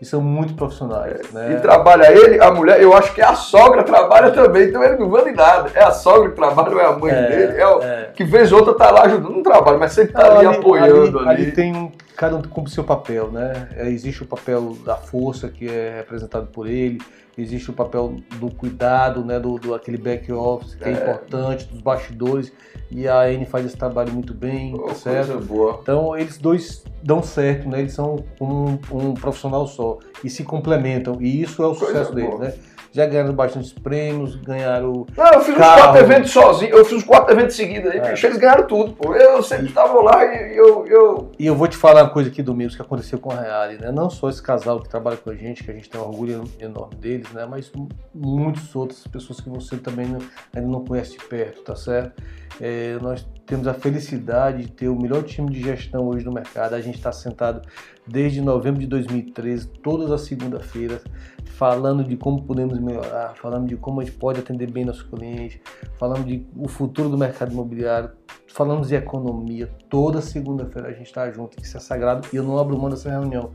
e 0.00 0.04
são 0.04 0.20
muito 0.20 0.54
profissionais. 0.54 1.20
É, 1.30 1.32
né? 1.32 1.56
E 1.56 1.60
trabalha 1.60 2.12
ele, 2.12 2.40
a 2.40 2.50
mulher, 2.50 2.80
eu 2.80 2.94
acho 2.94 3.14
que 3.14 3.22
a 3.22 3.34
sogra 3.34 3.82
trabalha 3.82 4.30
também, 4.30 4.68
então 4.68 4.82
ele 4.84 4.96
não 4.96 5.08
vale 5.08 5.32
nada. 5.32 5.70
É 5.74 5.82
a 5.82 5.90
sogra 5.90 6.30
que 6.30 6.36
trabalha, 6.36 6.74
ou 6.74 6.80
é 6.80 6.84
a 6.84 6.92
mãe 6.92 7.12
é, 7.12 7.28
dele, 7.28 7.58
é 7.58 7.66
o 7.66 7.82
é. 7.82 8.10
que 8.14 8.22
vez 8.22 8.52
ou 8.52 8.58
outra 8.58 8.74
tá 8.74 8.90
lá 8.90 9.04
ajudando, 9.04 9.34
não 9.34 9.42
trabalha, 9.42 9.78
mas 9.78 9.92
sempre 9.92 10.12
tá 10.12 10.36
ali, 10.36 10.46
ali, 10.46 10.58
apoiando 10.58 11.18
ali. 11.20 11.28
Ali, 11.28 11.52
tem 11.52 11.74
um, 11.74 11.90
cada 12.16 12.36
um 12.36 12.42
cumpre 12.42 12.70
o 12.70 12.74
seu 12.74 12.84
papel, 12.84 13.30
né? 13.30 13.68
É, 13.76 13.88
existe 13.88 14.22
o 14.22 14.26
papel 14.26 14.76
da 14.84 14.96
força 14.96 15.48
que 15.48 15.68
é 15.68 15.94
representado 15.96 16.46
por 16.48 16.68
ele, 16.68 17.00
existe 17.36 17.70
o 17.70 17.72
papel 17.72 18.16
do 18.38 18.50
cuidado, 18.54 19.24
né, 19.24 19.38
do, 19.38 19.58
do 19.58 19.74
aquele 19.74 19.98
back 19.98 20.30
office 20.32 20.74
que 20.74 20.84
é. 20.84 20.88
é. 20.88 20.92
importante, 20.92 21.66
dos 21.66 21.80
bastidores, 21.80 22.52
e 22.90 23.08
a 23.08 23.30
N 23.32 23.44
faz 23.46 23.66
esse 23.66 23.76
trabalho 23.76 24.12
muito 24.12 24.32
bem, 24.32 24.74
oh, 24.78 24.94
certo? 24.94 25.38
Boa. 25.44 25.78
Então 25.82 26.16
eles 26.16 26.38
dois 26.38 26.84
dão 27.02 27.22
certo, 27.22 27.68
né? 27.68 27.80
Eles 27.80 27.92
são 27.92 28.24
um, 28.40 28.78
um 28.90 29.14
profissional 29.14 29.66
só 29.66 29.98
e 30.22 30.30
se 30.30 30.44
complementam, 30.44 31.20
e 31.20 31.42
isso 31.42 31.62
é 31.62 31.66
o 31.66 31.74
sucesso 31.74 32.12
coisa 32.12 32.14
deles, 32.14 32.30
boa. 32.30 32.44
né? 32.44 32.54
Já 32.94 33.06
ganharam 33.06 33.34
bastante 33.34 33.74
prêmios, 33.74 34.36
ganharam. 34.36 35.04
Não, 35.16 35.32
eu 35.32 35.40
fiz 35.40 35.56
carro. 35.56 35.74
uns 35.74 35.82
quatro 35.82 36.00
eventos 36.00 36.30
sozinho, 36.30 36.76
eu 36.76 36.84
fiz 36.84 36.98
uns 36.98 37.02
quatro 37.02 37.34
eventos 37.34 37.56
seguidos 37.56 37.90
aí, 37.90 37.98
é. 37.98 38.12
eles 38.12 38.36
ganharam 38.36 38.68
tudo, 38.68 38.92
pô. 38.92 39.16
Eu 39.16 39.42
sempre 39.42 39.66
estava 39.66 40.00
lá 40.00 40.24
e 40.24 40.56
eu, 40.56 40.86
eu. 40.86 41.32
E 41.36 41.44
eu 41.44 41.56
vou 41.56 41.66
te 41.66 41.76
falar 41.76 42.04
uma 42.04 42.10
coisa 42.10 42.30
aqui, 42.30 42.40
Domingos, 42.40 42.76
que 42.76 42.82
aconteceu 42.82 43.18
com 43.18 43.32
a 43.32 43.40
Reale, 43.40 43.78
né? 43.78 43.90
Não 43.90 44.08
só 44.08 44.30
esse 44.30 44.40
casal 44.40 44.80
que 44.80 44.88
trabalha 44.88 45.16
com 45.16 45.28
a 45.28 45.34
gente, 45.34 45.64
que 45.64 45.72
a 45.72 45.74
gente 45.74 45.90
tem 45.90 46.00
um 46.00 46.04
orgulho 46.04 46.44
enorme 46.60 46.94
deles, 46.94 47.28
né? 47.32 47.44
Mas 47.50 47.72
muitas 48.14 48.76
outras 48.76 49.04
pessoas 49.08 49.40
que 49.40 49.50
você 49.50 49.76
também 49.76 50.06
não, 50.06 50.20
ainda 50.54 50.68
não 50.68 50.84
conhece 50.84 51.18
de 51.18 51.24
perto, 51.24 51.62
tá 51.62 51.74
certo? 51.74 52.22
É, 52.60 52.96
nós 53.02 53.26
temos 53.44 53.66
a 53.66 53.74
felicidade 53.74 54.62
de 54.62 54.70
ter 54.70 54.88
o 54.88 54.94
melhor 54.94 55.24
time 55.24 55.50
de 55.50 55.60
gestão 55.60 56.06
hoje 56.06 56.24
no 56.24 56.32
mercado. 56.32 56.74
A 56.74 56.80
gente 56.80 56.96
está 56.96 57.10
sentado 57.10 57.60
desde 58.06 58.40
novembro 58.40 58.80
de 58.80 58.86
2013, 58.86 59.68
todas 59.82 60.10
as 60.10 60.22
segundas-feiras, 60.22 61.02
falando 61.44 62.04
de 62.04 62.16
como 62.16 62.42
podemos 62.42 62.78
melhorar, 62.78 63.34
falando 63.36 63.66
de 63.66 63.76
como 63.76 64.00
a 64.00 64.04
gente 64.04 64.16
pode 64.16 64.40
atender 64.40 64.70
bem 64.70 64.84
nossos 64.84 65.02
clientes, 65.02 65.58
falando 65.98 66.24
de 66.24 66.46
o 66.56 66.68
futuro 66.68 67.08
do 67.08 67.16
mercado 67.16 67.52
imobiliário, 67.52 68.10
falamos 68.54 68.88
de 68.88 68.94
economia. 68.94 69.68
Toda 69.88 70.20
segunda-feira 70.20 70.88
a 70.88 70.92
gente 70.92 71.06
está 71.06 71.30
junto, 71.30 71.60
isso 71.60 71.76
é 71.76 71.80
sagrado 71.80 72.28
e 72.32 72.36
eu 72.36 72.42
não 72.42 72.58
abro 72.58 72.78
mão 72.78 72.88
dessa 72.88 73.10
reunião. 73.10 73.50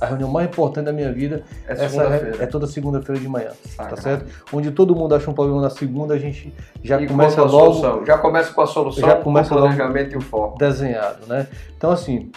A 0.00 0.06
reunião 0.06 0.28
mais 0.30 0.48
importante 0.48 0.84
da 0.84 0.92
minha 0.92 1.12
vida 1.12 1.42
é, 1.66 1.72
essa 1.72 2.02
é 2.02 2.46
toda 2.46 2.66
segunda-feira 2.66 3.20
de 3.20 3.28
manhã, 3.28 3.50
sagrado. 3.64 3.96
tá 3.96 4.02
certo? 4.02 4.44
Onde 4.52 4.70
todo 4.72 4.94
mundo 4.94 5.14
acha 5.14 5.30
um 5.30 5.34
problema 5.34 5.62
na 5.62 5.70
segunda, 5.70 6.14
a 6.14 6.18
gente 6.18 6.52
já 6.82 7.00
e 7.00 7.06
começa 7.06 7.42
logo. 7.42 7.74
Solução? 7.74 8.06
Já 8.06 8.18
começa 8.18 8.52
com 8.52 8.60
a 8.60 8.66
solução, 8.66 9.08
já 9.08 9.16
começa 9.16 9.48
com 9.48 9.54
o 9.56 9.58
planejamento 9.58 10.14
e 10.14 10.16
o 10.18 10.20
foco. 10.20 10.58
Desenhado, 10.58 11.26
né? 11.26 11.46
Então 11.76 11.90
assim, 11.90 12.30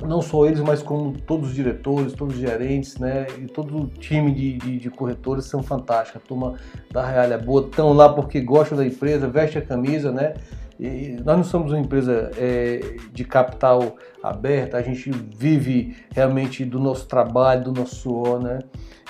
não 0.00 0.22
só 0.22 0.46
eles, 0.46 0.60
mas 0.60 0.82
como 0.82 1.12
todos 1.12 1.50
os 1.50 1.54
diretores, 1.54 2.12
todos 2.12 2.34
os 2.34 2.40
gerentes, 2.40 2.98
né, 2.98 3.26
e 3.38 3.46
todo 3.46 3.82
o 3.82 3.86
time 3.86 4.32
de, 4.32 4.58
de, 4.58 4.78
de 4.78 4.90
corretores 4.90 5.44
são 5.44 5.62
fantásticos. 5.62 6.22
A 6.22 6.26
turma 6.26 6.54
da 6.90 7.06
Real 7.06 7.32
é 7.32 7.38
boa, 7.38 7.66
estão 7.66 7.92
lá 7.92 8.08
porque 8.12 8.40
gostam 8.40 8.78
da 8.78 8.86
empresa, 8.86 9.28
veste 9.28 9.58
a 9.58 9.62
camisa, 9.62 10.10
né? 10.10 10.34
E 10.78 11.20
nós 11.22 11.36
não 11.36 11.44
somos 11.44 11.72
uma 11.72 11.78
empresa 11.78 12.30
é, 12.38 12.96
de 13.12 13.22
capital 13.22 13.96
aberta, 14.22 14.78
a 14.78 14.82
gente 14.82 15.10
vive 15.10 15.94
realmente 16.10 16.64
do 16.64 16.78
nosso 16.78 17.06
trabalho, 17.06 17.64
do 17.64 17.72
nosso 17.72 17.96
suor, 17.96 18.42
né? 18.42 18.60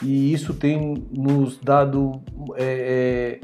E 0.03 0.33
isso 0.33 0.53
tem 0.53 0.95
nos 1.13 1.59
dado, 1.59 2.21
é, 2.57 3.39
é, 3.39 3.41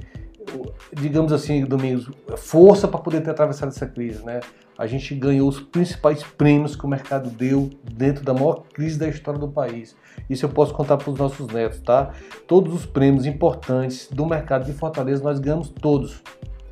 digamos 0.93 1.33
assim, 1.33 1.65
Domingos, 1.65 2.11
força 2.37 2.87
para 2.87 3.01
poder 3.01 3.23
ter 3.23 3.31
atravessado 3.31 3.69
essa 3.69 3.87
crise, 3.87 4.25
né? 4.25 4.41
a 4.79 4.87
gente 4.87 5.15
ganhou 5.15 5.49
os 5.49 5.61
principais 5.61 6.23
prêmios 6.23 6.77
que 6.77 6.85
o 6.85 6.89
mercado 6.89 7.31
deu 7.31 7.71
dentro 7.83 8.25
da 8.25 8.35
maior 8.35 8.63
crise 8.75 8.99
da 8.99 9.09
história 9.09 9.41
do 9.41 9.49
país. 9.49 9.97
Isso 10.29 10.45
eu 10.45 10.51
posso 10.51 10.75
contar 10.75 10.97
para 10.97 11.11
os 11.11 11.19
nossos 11.19 11.47
netos, 11.49 11.81
tá? 11.81 12.13
Todos 12.47 12.75
os 12.75 12.85
prêmios 12.85 13.27
importantes 13.27 14.09
do 14.11 14.27
mercado 14.27 14.67
de 14.67 14.73
Fortaleza 14.73 15.23
nós 15.23 15.39
ganhamos 15.39 15.69
todos, 15.69 16.23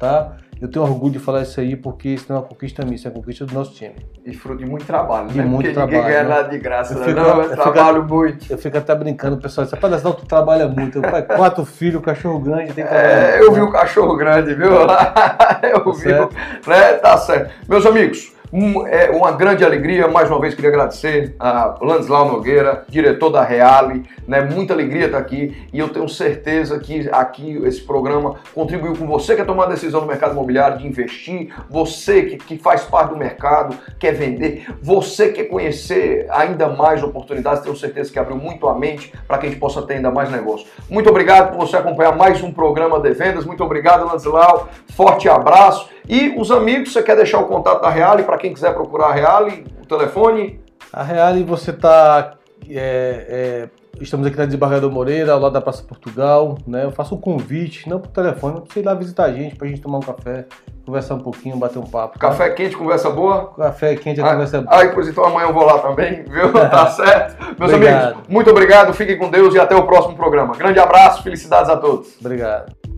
tá? 0.05 0.33
Eu 0.61 0.69
tenho 0.69 0.85
orgulho 0.85 1.13
de 1.13 1.19
falar 1.19 1.43
isso 1.43 1.59
aí 1.61 1.75
porque 1.75 2.11
isso 2.11 2.27
não 2.29 2.37
é 2.37 2.39
uma 2.39 2.47
conquista 2.47 2.85
minha, 2.85 2.95
isso 2.95 3.09
é 3.09 3.11
uma 3.11 3.17
conquista 3.17 3.45
do 3.45 3.53
nosso 3.53 3.75
time. 3.75 3.95
E 4.25 4.33
fruto 4.33 4.59
de 4.59 4.67
muito 4.67 4.87
trabalho, 4.87 5.29
de 5.29 5.39
né? 5.39 5.45
muito 5.45 5.65
porque 5.65 5.75
trabalho. 5.75 5.99
Ninguém 5.99 6.13
ganha 6.13 6.23
né? 6.23 6.29
nada 6.29 6.49
de 6.49 6.59
graça, 6.59 6.95
eu 6.95 7.05
fico, 7.05 7.21
não, 7.21 7.43
eu, 7.43 7.51
eu 7.51 7.57
trabalho 7.57 8.03
fico, 8.03 8.15
muito. 8.15 8.53
Eu 8.53 8.59
fico 8.59 8.79
até 8.79 8.95
brincando, 8.95 9.37
o 9.37 9.41
pessoal 9.41 9.65
diz, 9.65 9.73
rapaz, 9.73 10.03
não, 10.03 10.13
tu 10.13 10.27
trabalha 10.27 10.69
muito. 10.69 11.01
pai, 11.01 11.23
quatro 11.23 11.65
filhos, 11.65 12.03
cachorro 12.03 12.39
grande, 12.39 12.73
tem 12.73 12.87
que 12.87 12.95
É, 12.95 13.41
eu 13.41 13.53
vi 13.53 13.61
o 13.61 13.71
cachorro 13.71 14.17
grande, 14.17 14.55
viu? 14.55 14.71
eu 14.81 14.87
tá 14.87 15.61
vi, 15.85 15.95
certo. 15.97 16.37
né? 16.67 16.93
Tá 16.95 17.19
certo. 17.19 17.53
Meus 17.69 17.85
amigos, 17.85 18.33
um, 18.55 18.87
é 18.87 19.11
uma 19.11 19.33
grande 19.33 19.65
alegria, 19.65 20.07
mais 20.07 20.31
uma 20.31 20.39
vez 20.39 20.55
queria 20.55 20.71
agradecer 20.71 21.35
a 21.41 21.75
Landislau 21.81 22.31
Nogueira, 22.31 22.85
diretor 22.89 23.29
da 23.29 23.43
Reale, 23.43 24.05
né? 24.29 24.43
Muita 24.43 24.73
alegria 24.73 25.07
estar 25.07 25.19
aqui. 25.19 25.67
E 25.73 25.79
eu 25.81 25.89
tenho 25.89 26.09
certeza 26.09 26.79
que 26.79 27.09
aqui 27.11 27.61
esse 27.65 27.81
programa 27.81 28.37
contribuiu 28.55 28.97
com 28.97 29.09
você 29.09 29.33
que 29.33 29.41
quer 29.41 29.45
tomar 29.45 29.67
decisão 29.67 30.03
no 30.03 30.07
mercado 30.07 30.35
imobiliário 30.35 30.79
de 30.79 30.87
investir, 30.87 31.53
você 31.69 32.23
que, 32.23 32.37
que 32.37 32.57
faz 32.57 32.85
parte 32.85 33.11
do 33.11 33.17
mercado, 33.17 33.77
quer 33.99 34.13
vender, 34.13 34.69
você 34.81 35.33
quer 35.33 35.45
conhecer 35.45 36.29
ainda 36.31 36.69
mais 36.69 37.03
oportunidades, 37.03 37.65
tenho 37.65 37.75
certeza 37.75 38.13
que 38.13 38.21
abriu 38.21 38.37
muito 38.37 38.69
a 38.69 38.79
mente 38.79 39.13
para 39.27 39.37
que 39.39 39.47
a 39.47 39.49
gente 39.49 39.59
possa 39.59 39.83
ter 39.83 39.95
ainda 39.95 40.13
mais 40.13 40.31
negócio. 40.31 40.69
Muito 40.89 41.11
obrigado 41.11 41.51
por 41.57 41.67
você 41.67 41.77
acompanhar 41.77 42.15
mais 42.15 42.41
um 42.41 42.53
programa 42.53 43.01
de 43.01 43.13
vendas, 43.15 43.45
muito 43.45 43.65
obrigado 43.65 44.07
Landislau, 44.07 44.69
forte 44.95 45.29
abraço. 45.29 45.93
E 46.07 46.35
os 46.39 46.51
amigos, 46.51 46.93
você 46.93 47.03
quer 47.03 47.17
deixar 47.17 47.39
o 47.39 47.47
contato 47.47 47.81
da 47.81 47.89
Reale 47.89 48.25
para 48.25 48.37
quem 48.45 48.53
quiser 48.53 48.75
procurar 48.75 49.07
a 49.07 49.13
Reale, 49.13 49.67
o 49.83 49.87
telefone? 49.87 50.61
A 50.93 51.03
Reale, 51.03 51.43
você 51.43 51.71
está. 51.71 52.35
É, 52.69 53.69
é, 53.99 54.03
estamos 54.03 54.27
aqui 54.27 54.37
na 54.37 54.45
Desembargador 54.45 54.91
Moreira, 54.91 55.33
ao 55.33 55.41
lado 55.41 55.53
da 55.53 55.63
Praça 55.63 55.83
Portugal. 55.83 56.59
Né? 56.67 56.85
Eu 56.85 56.91
faço 56.91 57.15
um 57.15 57.19
convite, 57.19 57.89
não 57.89 57.99
por 57.99 58.11
telefone, 58.11 58.55
mas 58.55 58.65
para 58.65 58.75
você 58.75 58.81
ir 58.81 58.83
lá 58.83 58.93
visitar 58.93 59.25
a 59.25 59.33
gente, 59.33 59.57
para 59.57 59.67
a 59.67 59.71
gente 59.71 59.81
tomar 59.81 59.97
um 59.97 60.03
café, 60.03 60.45
conversar 60.85 61.15
um 61.15 61.21
pouquinho, 61.21 61.57
bater 61.57 61.79
um 61.79 61.87
papo. 61.87 62.19
Tá? 62.19 62.29
Café 62.29 62.51
quente, 62.51 62.77
conversa 62.77 63.09
boa? 63.09 63.55
Café 63.57 63.97
quente, 63.97 64.21
a 64.21 64.27
ah, 64.27 64.33
conversa 64.33 64.61
boa. 64.61 64.83
Ah, 64.83 64.89
pois 64.93 65.09
então 65.09 65.25
amanhã 65.25 65.47
eu 65.47 65.55
vou 65.55 65.65
lá 65.65 65.79
também, 65.79 66.23
viu? 66.29 66.53
tá 66.69 66.87
certo? 66.89 67.43
Meus 67.59 67.73
obrigado. 67.73 68.05
amigos, 68.05 68.29
muito 68.29 68.51
obrigado, 68.51 68.93
fiquem 68.93 69.17
com 69.17 69.31
Deus 69.31 69.55
e 69.55 69.59
até 69.59 69.75
o 69.75 69.87
próximo 69.87 70.17
programa. 70.17 70.55
Grande 70.55 70.79
abraço, 70.79 71.23
felicidades 71.23 71.71
a 71.71 71.79
todos. 71.79 72.15
Obrigado. 72.21 72.94